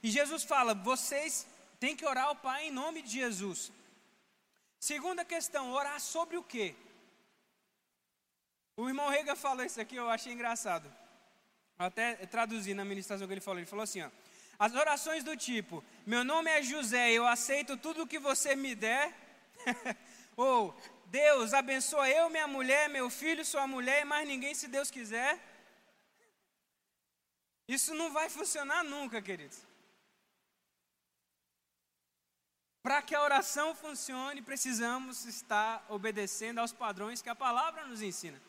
[0.04, 1.32] E Jesus fala: vocês
[1.80, 3.72] têm que orar ao Pai em nome de Jesus.
[4.92, 6.68] Segunda questão: orar sobre o quê?
[8.82, 10.92] O irmão Rega falou isso aqui, eu achei engraçado.
[11.78, 13.60] Até traduzi na ministração que ele falou.
[13.60, 14.10] Ele falou assim: ó,
[14.58, 18.74] as orações do tipo: Meu nome é José, eu aceito tudo o que você me
[18.74, 19.14] der.
[20.36, 20.76] Ou
[21.06, 25.38] Deus abençoa eu, minha mulher, meu filho, sua mulher e mais ninguém se Deus quiser.
[27.68, 29.60] Isso não vai funcionar nunca, queridos.
[32.82, 38.42] Para que a oração funcione, precisamos estar obedecendo aos padrões que a palavra nos ensina.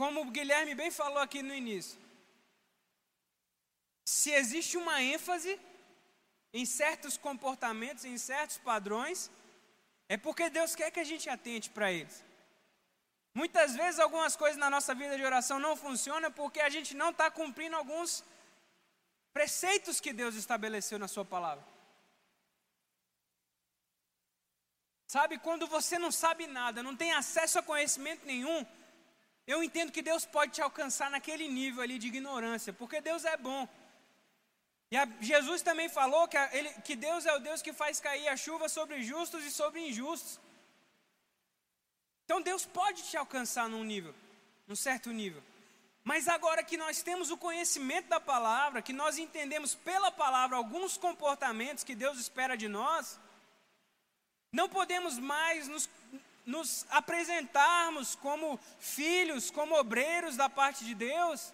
[0.00, 1.98] Como o Guilherme bem falou aqui no início,
[4.18, 5.52] se existe uma ênfase
[6.58, 9.30] em certos comportamentos, em certos padrões,
[10.08, 12.16] é porque Deus quer que a gente atente para eles.
[13.34, 17.10] Muitas vezes algumas coisas na nossa vida de oração não funcionam porque a gente não
[17.10, 18.24] está cumprindo alguns
[19.34, 21.64] preceitos que Deus estabeleceu na sua palavra.
[25.06, 28.60] Sabe, quando você não sabe nada, não tem acesso a conhecimento nenhum,
[29.50, 33.36] eu entendo que Deus pode te alcançar naquele nível ali de ignorância, porque Deus é
[33.36, 33.68] bom.
[34.92, 38.00] E a, Jesus também falou que, a, ele, que Deus é o Deus que faz
[38.00, 40.38] cair a chuva sobre justos e sobre injustos.
[42.24, 44.14] Então Deus pode te alcançar num nível,
[44.68, 45.42] num certo nível.
[46.04, 50.96] Mas agora que nós temos o conhecimento da palavra, que nós entendemos pela palavra alguns
[50.96, 53.18] comportamentos que Deus espera de nós,
[54.52, 55.88] não podemos mais nos,
[56.46, 61.52] nos apresentarmos como filhos, como obreiros da parte de Deus,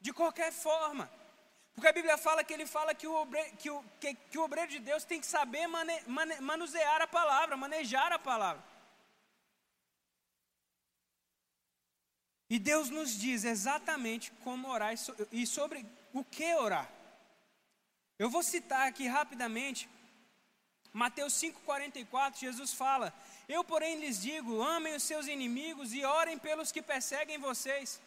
[0.00, 1.10] de qualquer forma.
[1.74, 4.42] Porque a Bíblia fala que ele fala que o obreiro, que o, que, que o
[4.42, 8.62] obreiro de Deus tem que saber mane, mane, manusear a palavra, manejar a palavra.
[12.48, 14.92] E Deus nos diz exatamente como orar
[15.30, 16.90] e sobre o que orar.
[18.18, 19.88] Eu vou citar aqui rapidamente
[20.92, 23.14] Mateus 5,44, Jesus fala:
[23.48, 28.00] Eu, porém, lhes digo: amem os seus inimigos e orem pelos que perseguem vocês.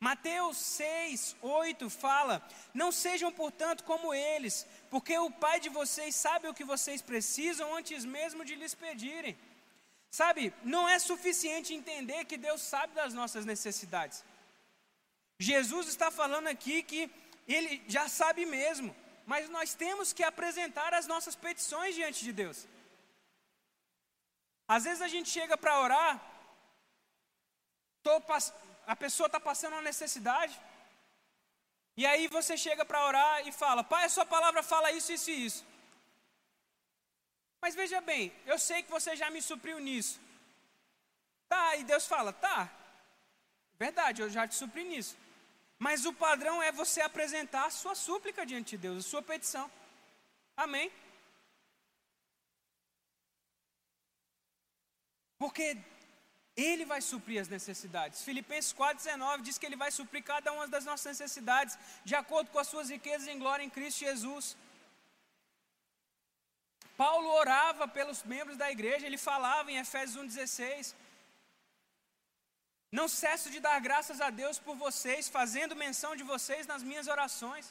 [0.00, 6.48] Mateus 6, 8 fala: Não sejam, portanto, como eles, porque o Pai de vocês sabe
[6.48, 9.36] o que vocês precisam antes mesmo de lhes pedirem.
[10.10, 14.24] Sabe, não é suficiente entender que Deus sabe das nossas necessidades.
[15.38, 17.10] Jesus está falando aqui que
[17.48, 18.94] Ele já sabe mesmo
[19.26, 22.66] mas nós temos que apresentar as nossas petições diante de Deus.
[24.66, 26.20] Às vezes a gente chega para orar,
[28.86, 30.60] a pessoa está passando uma necessidade,
[31.96, 35.30] e aí você chega para orar e fala: Pai, a sua palavra fala isso, isso
[35.30, 35.64] e isso.
[37.60, 40.20] Mas veja bem, eu sei que você já me supriu nisso.
[41.48, 42.70] Tá, e Deus fala: Tá,
[43.78, 45.16] verdade, eu já te supri nisso.
[45.86, 49.66] Mas o padrão é você apresentar a sua súplica diante de Deus, a sua petição.
[50.64, 50.86] Amém?
[55.42, 55.66] Porque
[56.56, 58.22] Ele vai suprir as necessidades.
[58.28, 62.60] Filipenses 4,19 diz que Ele vai suprir cada uma das nossas necessidades, de acordo com
[62.64, 64.56] as suas riquezas em glória em Cristo Jesus.
[66.96, 70.94] Paulo orava pelos membros da igreja, ele falava em Efésios 1,16:
[72.98, 77.06] não cesso de dar graças a Deus por vocês, fazendo menção de vocês nas minhas
[77.14, 77.66] orações.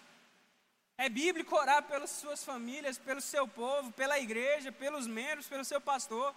[1.03, 5.79] É bíblico orar pelas suas famílias, pelo seu povo, pela igreja, pelos membros, pelo seu
[5.91, 6.27] pastor.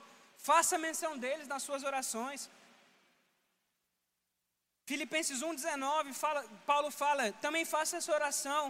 [0.50, 2.48] Faça menção deles nas suas orações.
[4.90, 8.62] Filipenses 1,19, fala, Paulo fala: também faça essa oração,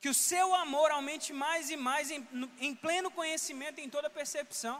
[0.00, 2.26] que o seu amor aumente mais e mais em,
[2.66, 4.78] em pleno conhecimento, em toda percepção.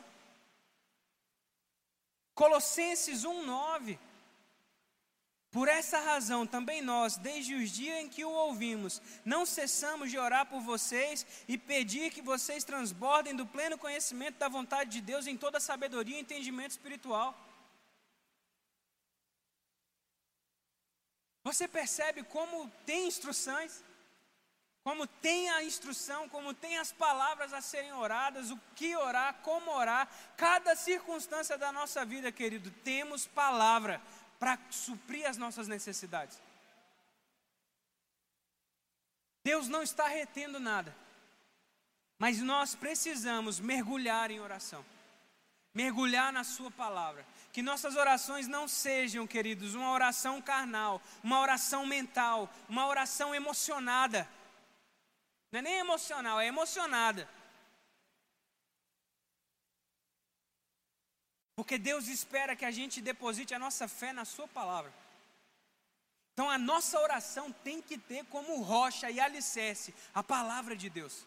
[2.43, 3.97] Colossenses 1,9
[5.55, 10.19] por essa razão, também nós, desde os dias em que o ouvimos, não cessamos de
[10.19, 15.29] orar por vocês e pedir que vocês transbordem do pleno conhecimento da vontade de Deus
[15.29, 17.33] em toda sabedoria e entendimento espiritual.
[21.45, 23.85] Você percebe como tem instruções,
[24.83, 29.71] como tem a instrução, como tem as palavras a serem oradas, o que orar, como
[29.71, 34.03] orar, cada circunstância da nossa vida, querido, temos palavra
[34.39, 36.41] para suprir as nossas necessidades.
[39.45, 40.95] Deus não está retendo nada,
[42.19, 44.85] mas nós precisamos mergulhar em oração,
[45.75, 47.27] mergulhar na Sua palavra.
[47.53, 54.29] Que nossas orações não sejam, queridos, uma oração carnal, uma oração mental, uma oração emocionada.
[55.53, 57.29] Não é nem emocional, é emocionada.
[61.57, 64.93] Porque Deus espera que a gente deposite a nossa fé na Sua palavra.
[66.33, 71.25] Então a nossa oração tem que ter como rocha e alicerce a palavra de Deus.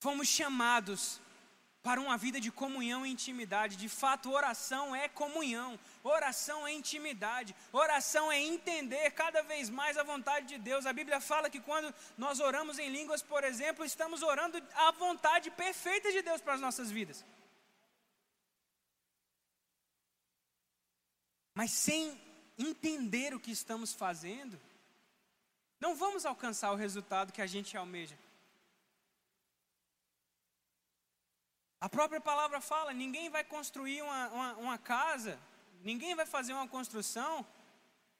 [0.00, 1.20] Fomos chamados
[1.82, 3.76] para uma vida de comunhão e intimidade.
[3.76, 10.02] De fato, oração é comunhão, oração é intimidade, oração é entender cada vez mais a
[10.02, 10.86] vontade de Deus.
[10.86, 15.50] A Bíblia fala que quando nós oramos em línguas, por exemplo, estamos orando a vontade
[15.50, 17.24] perfeita de Deus para as nossas vidas.
[21.54, 22.18] Mas sem
[22.58, 24.60] entender o que estamos fazendo,
[25.80, 28.16] não vamos alcançar o resultado que a gente almeja.
[31.80, 35.38] A própria palavra fala: ninguém vai construir uma, uma, uma, casa,
[35.82, 37.46] ninguém vai fazer uma construção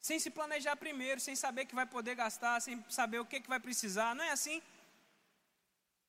[0.01, 3.49] sem se planejar primeiro, sem saber que vai poder gastar, sem saber o que, que
[3.49, 4.15] vai precisar.
[4.15, 4.63] Não é assim?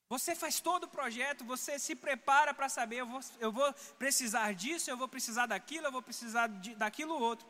[0.07, 4.53] Você faz todo o projeto, você se prepara para saber: eu vou, eu vou precisar
[4.53, 7.45] disso, eu vou precisar daquilo, eu vou precisar de, daquilo outro.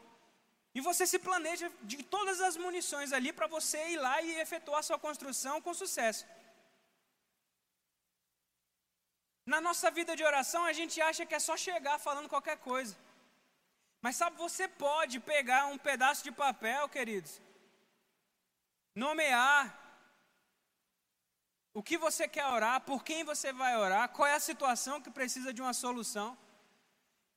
[0.74, 4.82] E você se planeja de todas as munições ali para você ir lá e efetuar
[4.84, 6.26] sua construção com sucesso.
[9.46, 12.96] Na nossa vida de oração, a gente acha que é só chegar falando qualquer coisa.
[14.02, 17.42] Mas sabe, você pode pegar um pedaço de papel, queridos,
[18.96, 19.78] nomear
[21.74, 25.10] o que você quer orar, por quem você vai orar, qual é a situação que
[25.10, 26.38] precisa de uma solução.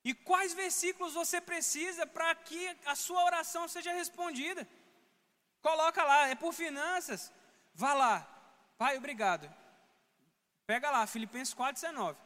[0.05, 4.69] E quais versículos você precisa para que a sua oração seja respondida?
[5.63, 7.33] Coloca lá, é por finanças.
[7.75, 8.17] Vá lá.
[8.77, 9.64] Pai, obrigado.
[10.67, 12.17] Pega lá, Filipenses 4,19.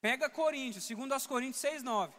[0.00, 2.12] Pega Coríntios, segundo aos Coríntios 6,9.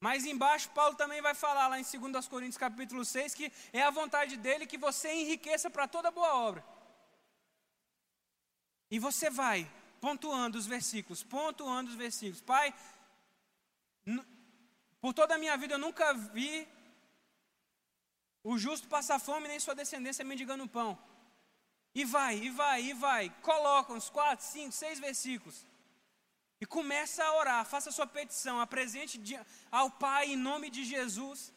[0.00, 3.90] Mas embaixo, Paulo também vai falar lá em 2 Coríntios capítulo 6 que é a
[3.90, 6.64] vontade dele que você enriqueça para toda boa obra.
[8.90, 9.70] E você vai
[10.00, 12.40] pontuando os versículos, pontuando os versículos.
[12.40, 12.74] Pai,
[15.00, 16.66] Por toda a minha vida eu nunca vi
[18.42, 20.98] o justo passar fome, nem sua descendência mendigando pão.
[21.94, 23.30] E vai, e vai, e vai.
[23.42, 25.66] Coloca uns quatro, cinco, seis versículos.
[26.60, 29.18] E começa a orar, faça a sua petição, apresente
[29.70, 31.52] ao Pai em nome de Jesus.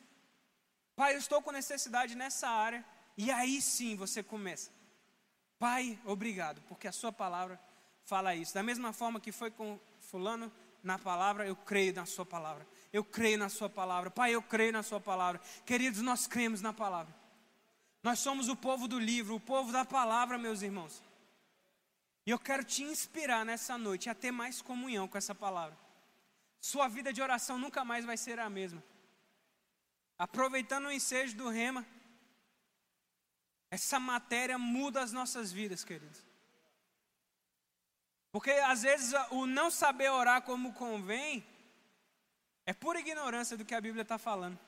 [0.96, 2.84] Pai, eu estou com necessidade nessa área.
[3.18, 4.72] E aí sim você começa.
[5.60, 7.60] Pai, obrigado, porque a sua palavra
[8.06, 8.54] fala isso.
[8.54, 12.68] Da mesma forma que foi com fulano na palavra, eu creio na sua palavra.
[12.92, 14.10] Eu creio na sua palavra.
[14.10, 15.40] Pai, eu creio na sua palavra.
[15.66, 17.14] Queridos, nós cremos na palavra.
[18.04, 21.02] Nós somos o povo do livro, o povo da palavra, meus irmãos.
[22.26, 25.78] E eu quero te inspirar nessa noite a ter mais comunhão com essa palavra.
[26.60, 28.84] Sua vida de oração nunca mais vai ser a mesma.
[30.18, 31.86] Aproveitando o ensejo do rema,
[33.72, 36.24] essa matéria muda as nossas vidas, queridos.
[38.32, 41.46] Porque às vezes o não saber orar como convém
[42.66, 44.60] é pura ignorância do que a Bíblia está falando.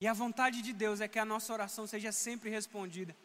[0.00, 3.16] E a vontade de Deus é que a nossa oração seja sempre respondida.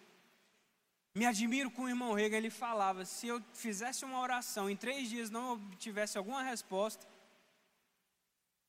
[1.14, 5.10] Me admiro com o irmão Rega, ele falava: se eu fizesse uma oração em três
[5.10, 7.06] dias não obtivesse alguma resposta,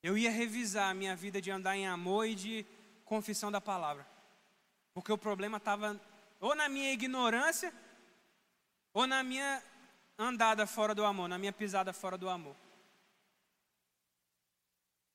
[0.03, 2.67] eu ia revisar a minha vida de andar em amor e de
[3.05, 4.05] confissão da palavra.
[4.93, 6.01] Porque o problema estava
[6.41, 7.73] ou na minha ignorância,
[8.93, 9.63] ou na minha
[10.19, 12.57] andada fora do amor, na minha pisada fora do amor.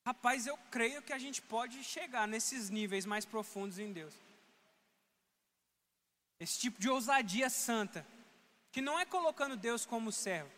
[0.07, 4.13] Rapaz, eu creio que a gente pode chegar nesses níveis mais profundos em Deus.
[6.39, 8.07] Esse tipo de ousadia santa,
[8.71, 10.49] que não é colocando Deus como servo,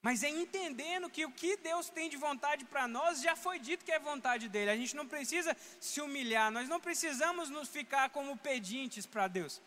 [0.00, 3.84] mas é entendendo que o que Deus tem de vontade para nós já foi dito
[3.84, 4.70] que é vontade dele.
[4.70, 9.60] A gente não precisa se humilhar, nós não precisamos nos ficar como pedintes para Deus.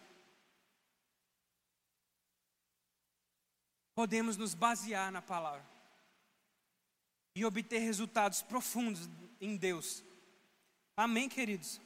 [3.93, 5.76] Podemos nos basear na palavra
[7.38, 9.08] e obter resultados profundos
[9.40, 10.04] em Deus.
[10.96, 11.80] Amém, queridos?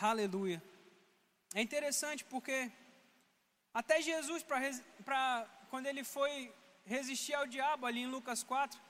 [0.00, 0.62] Aleluia.
[1.54, 2.72] É interessante porque
[3.74, 6.50] até Jesus, para quando ele foi
[6.86, 8.80] resistir ao diabo ali em Lucas 4,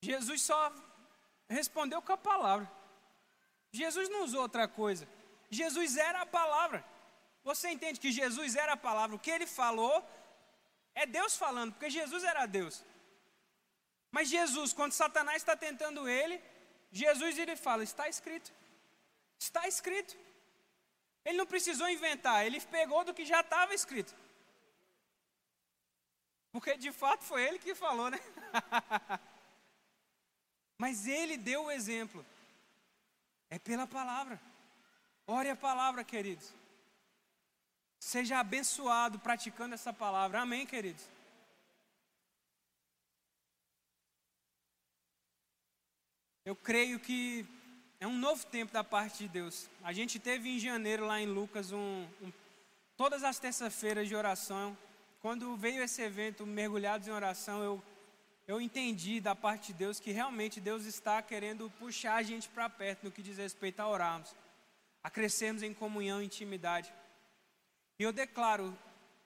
[0.00, 0.74] Jesus só
[1.46, 2.72] respondeu com a palavra.
[3.70, 5.06] Jesus não usou outra coisa.
[5.50, 6.95] Jesus era a palavra.
[7.48, 9.14] Você entende que Jesus era a palavra?
[9.14, 9.96] O que ele falou
[10.96, 12.82] é Deus falando, porque Jesus era Deus.
[14.10, 16.42] Mas Jesus, quando Satanás está tentando ele,
[16.90, 18.52] Jesus ele fala: está escrito.
[19.38, 20.16] Está escrito.
[21.24, 24.12] Ele não precisou inventar, ele pegou do que já estava escrito.
[26.50, 28.18] Porque de fato foi ele que falou, né?
[30.76, 32.26] Mas ele deu o exemplo.
[33.48, 34.40] É pela palavra.
[35.28, 36.52] Ore a palavra, queridos.
[38.06, 40.40] Seja abençoado praticando essa palavra.
[40.40, 41.04] Amém, queridos.
[46.44, 47.44] Eu creio que
[47.98, 49.68] é um novo tempo da parte de Deus.
[49.82, 52.32] A gente teve em janeiro lá em Lucas um, um
[52.96, 54.78] todas as terças-feiras de oração.
[55.20, 57.82] Quando veio esse evento mergulhados em oração, eu
[58.46, 62.70] eu entendi da parte de Deus que realmente Deus está querendo puxar a gente para
[62.70, 64.32] perto no que diz respeito a orarmos,
[65.02, 66.94] a crescermos em comunhão e intimidade.
[67.98, 68.76] E eu declaro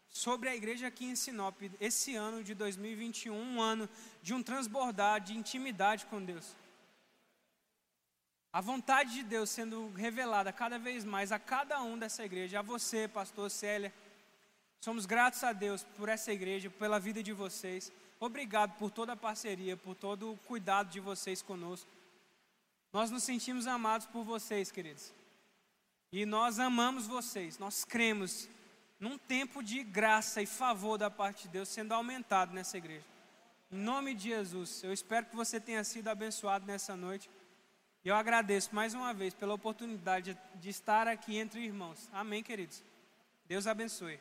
[0.09, 3.89] sobre a igreja aqui em Sinop, esse ano de 2021, um ano
[4.23, 6.57] de um transbordar de intimidade com Deus.
[8.53, 12.63] A vontade de Deus sendo revelada cada vez mais a cada um dessa igreja, a
[12.63, 13.95] você, pastor Célia.
[14.81, 17.93] Somos gratos a Deus por essa igreja, pela vida de vocês.
[18.19, 21.89] Obrigado por toda a parceria, por todo o cuidado de vocês conosco.
[22.93, 25.13] Nós nos sentimos amados por vocês, queridos.
[26.13, 28.49] E nós amamos vocês, nós cremos
[29.01, 33.07] num tempo de graça e favor da parte de Deus sendo aumentado nessa igreja.
[33.73, 37.31] Em nome de Jesus, eu espero que você tenha sido abençoado nessa noite.
[38.05, 42.09] E eu agradeço mais uma vez pela oportunidade de estar aqui entre irmãos.
[42.13, 42.85] Amém, queridos.
[43.47, 44.21] Deus abençoe.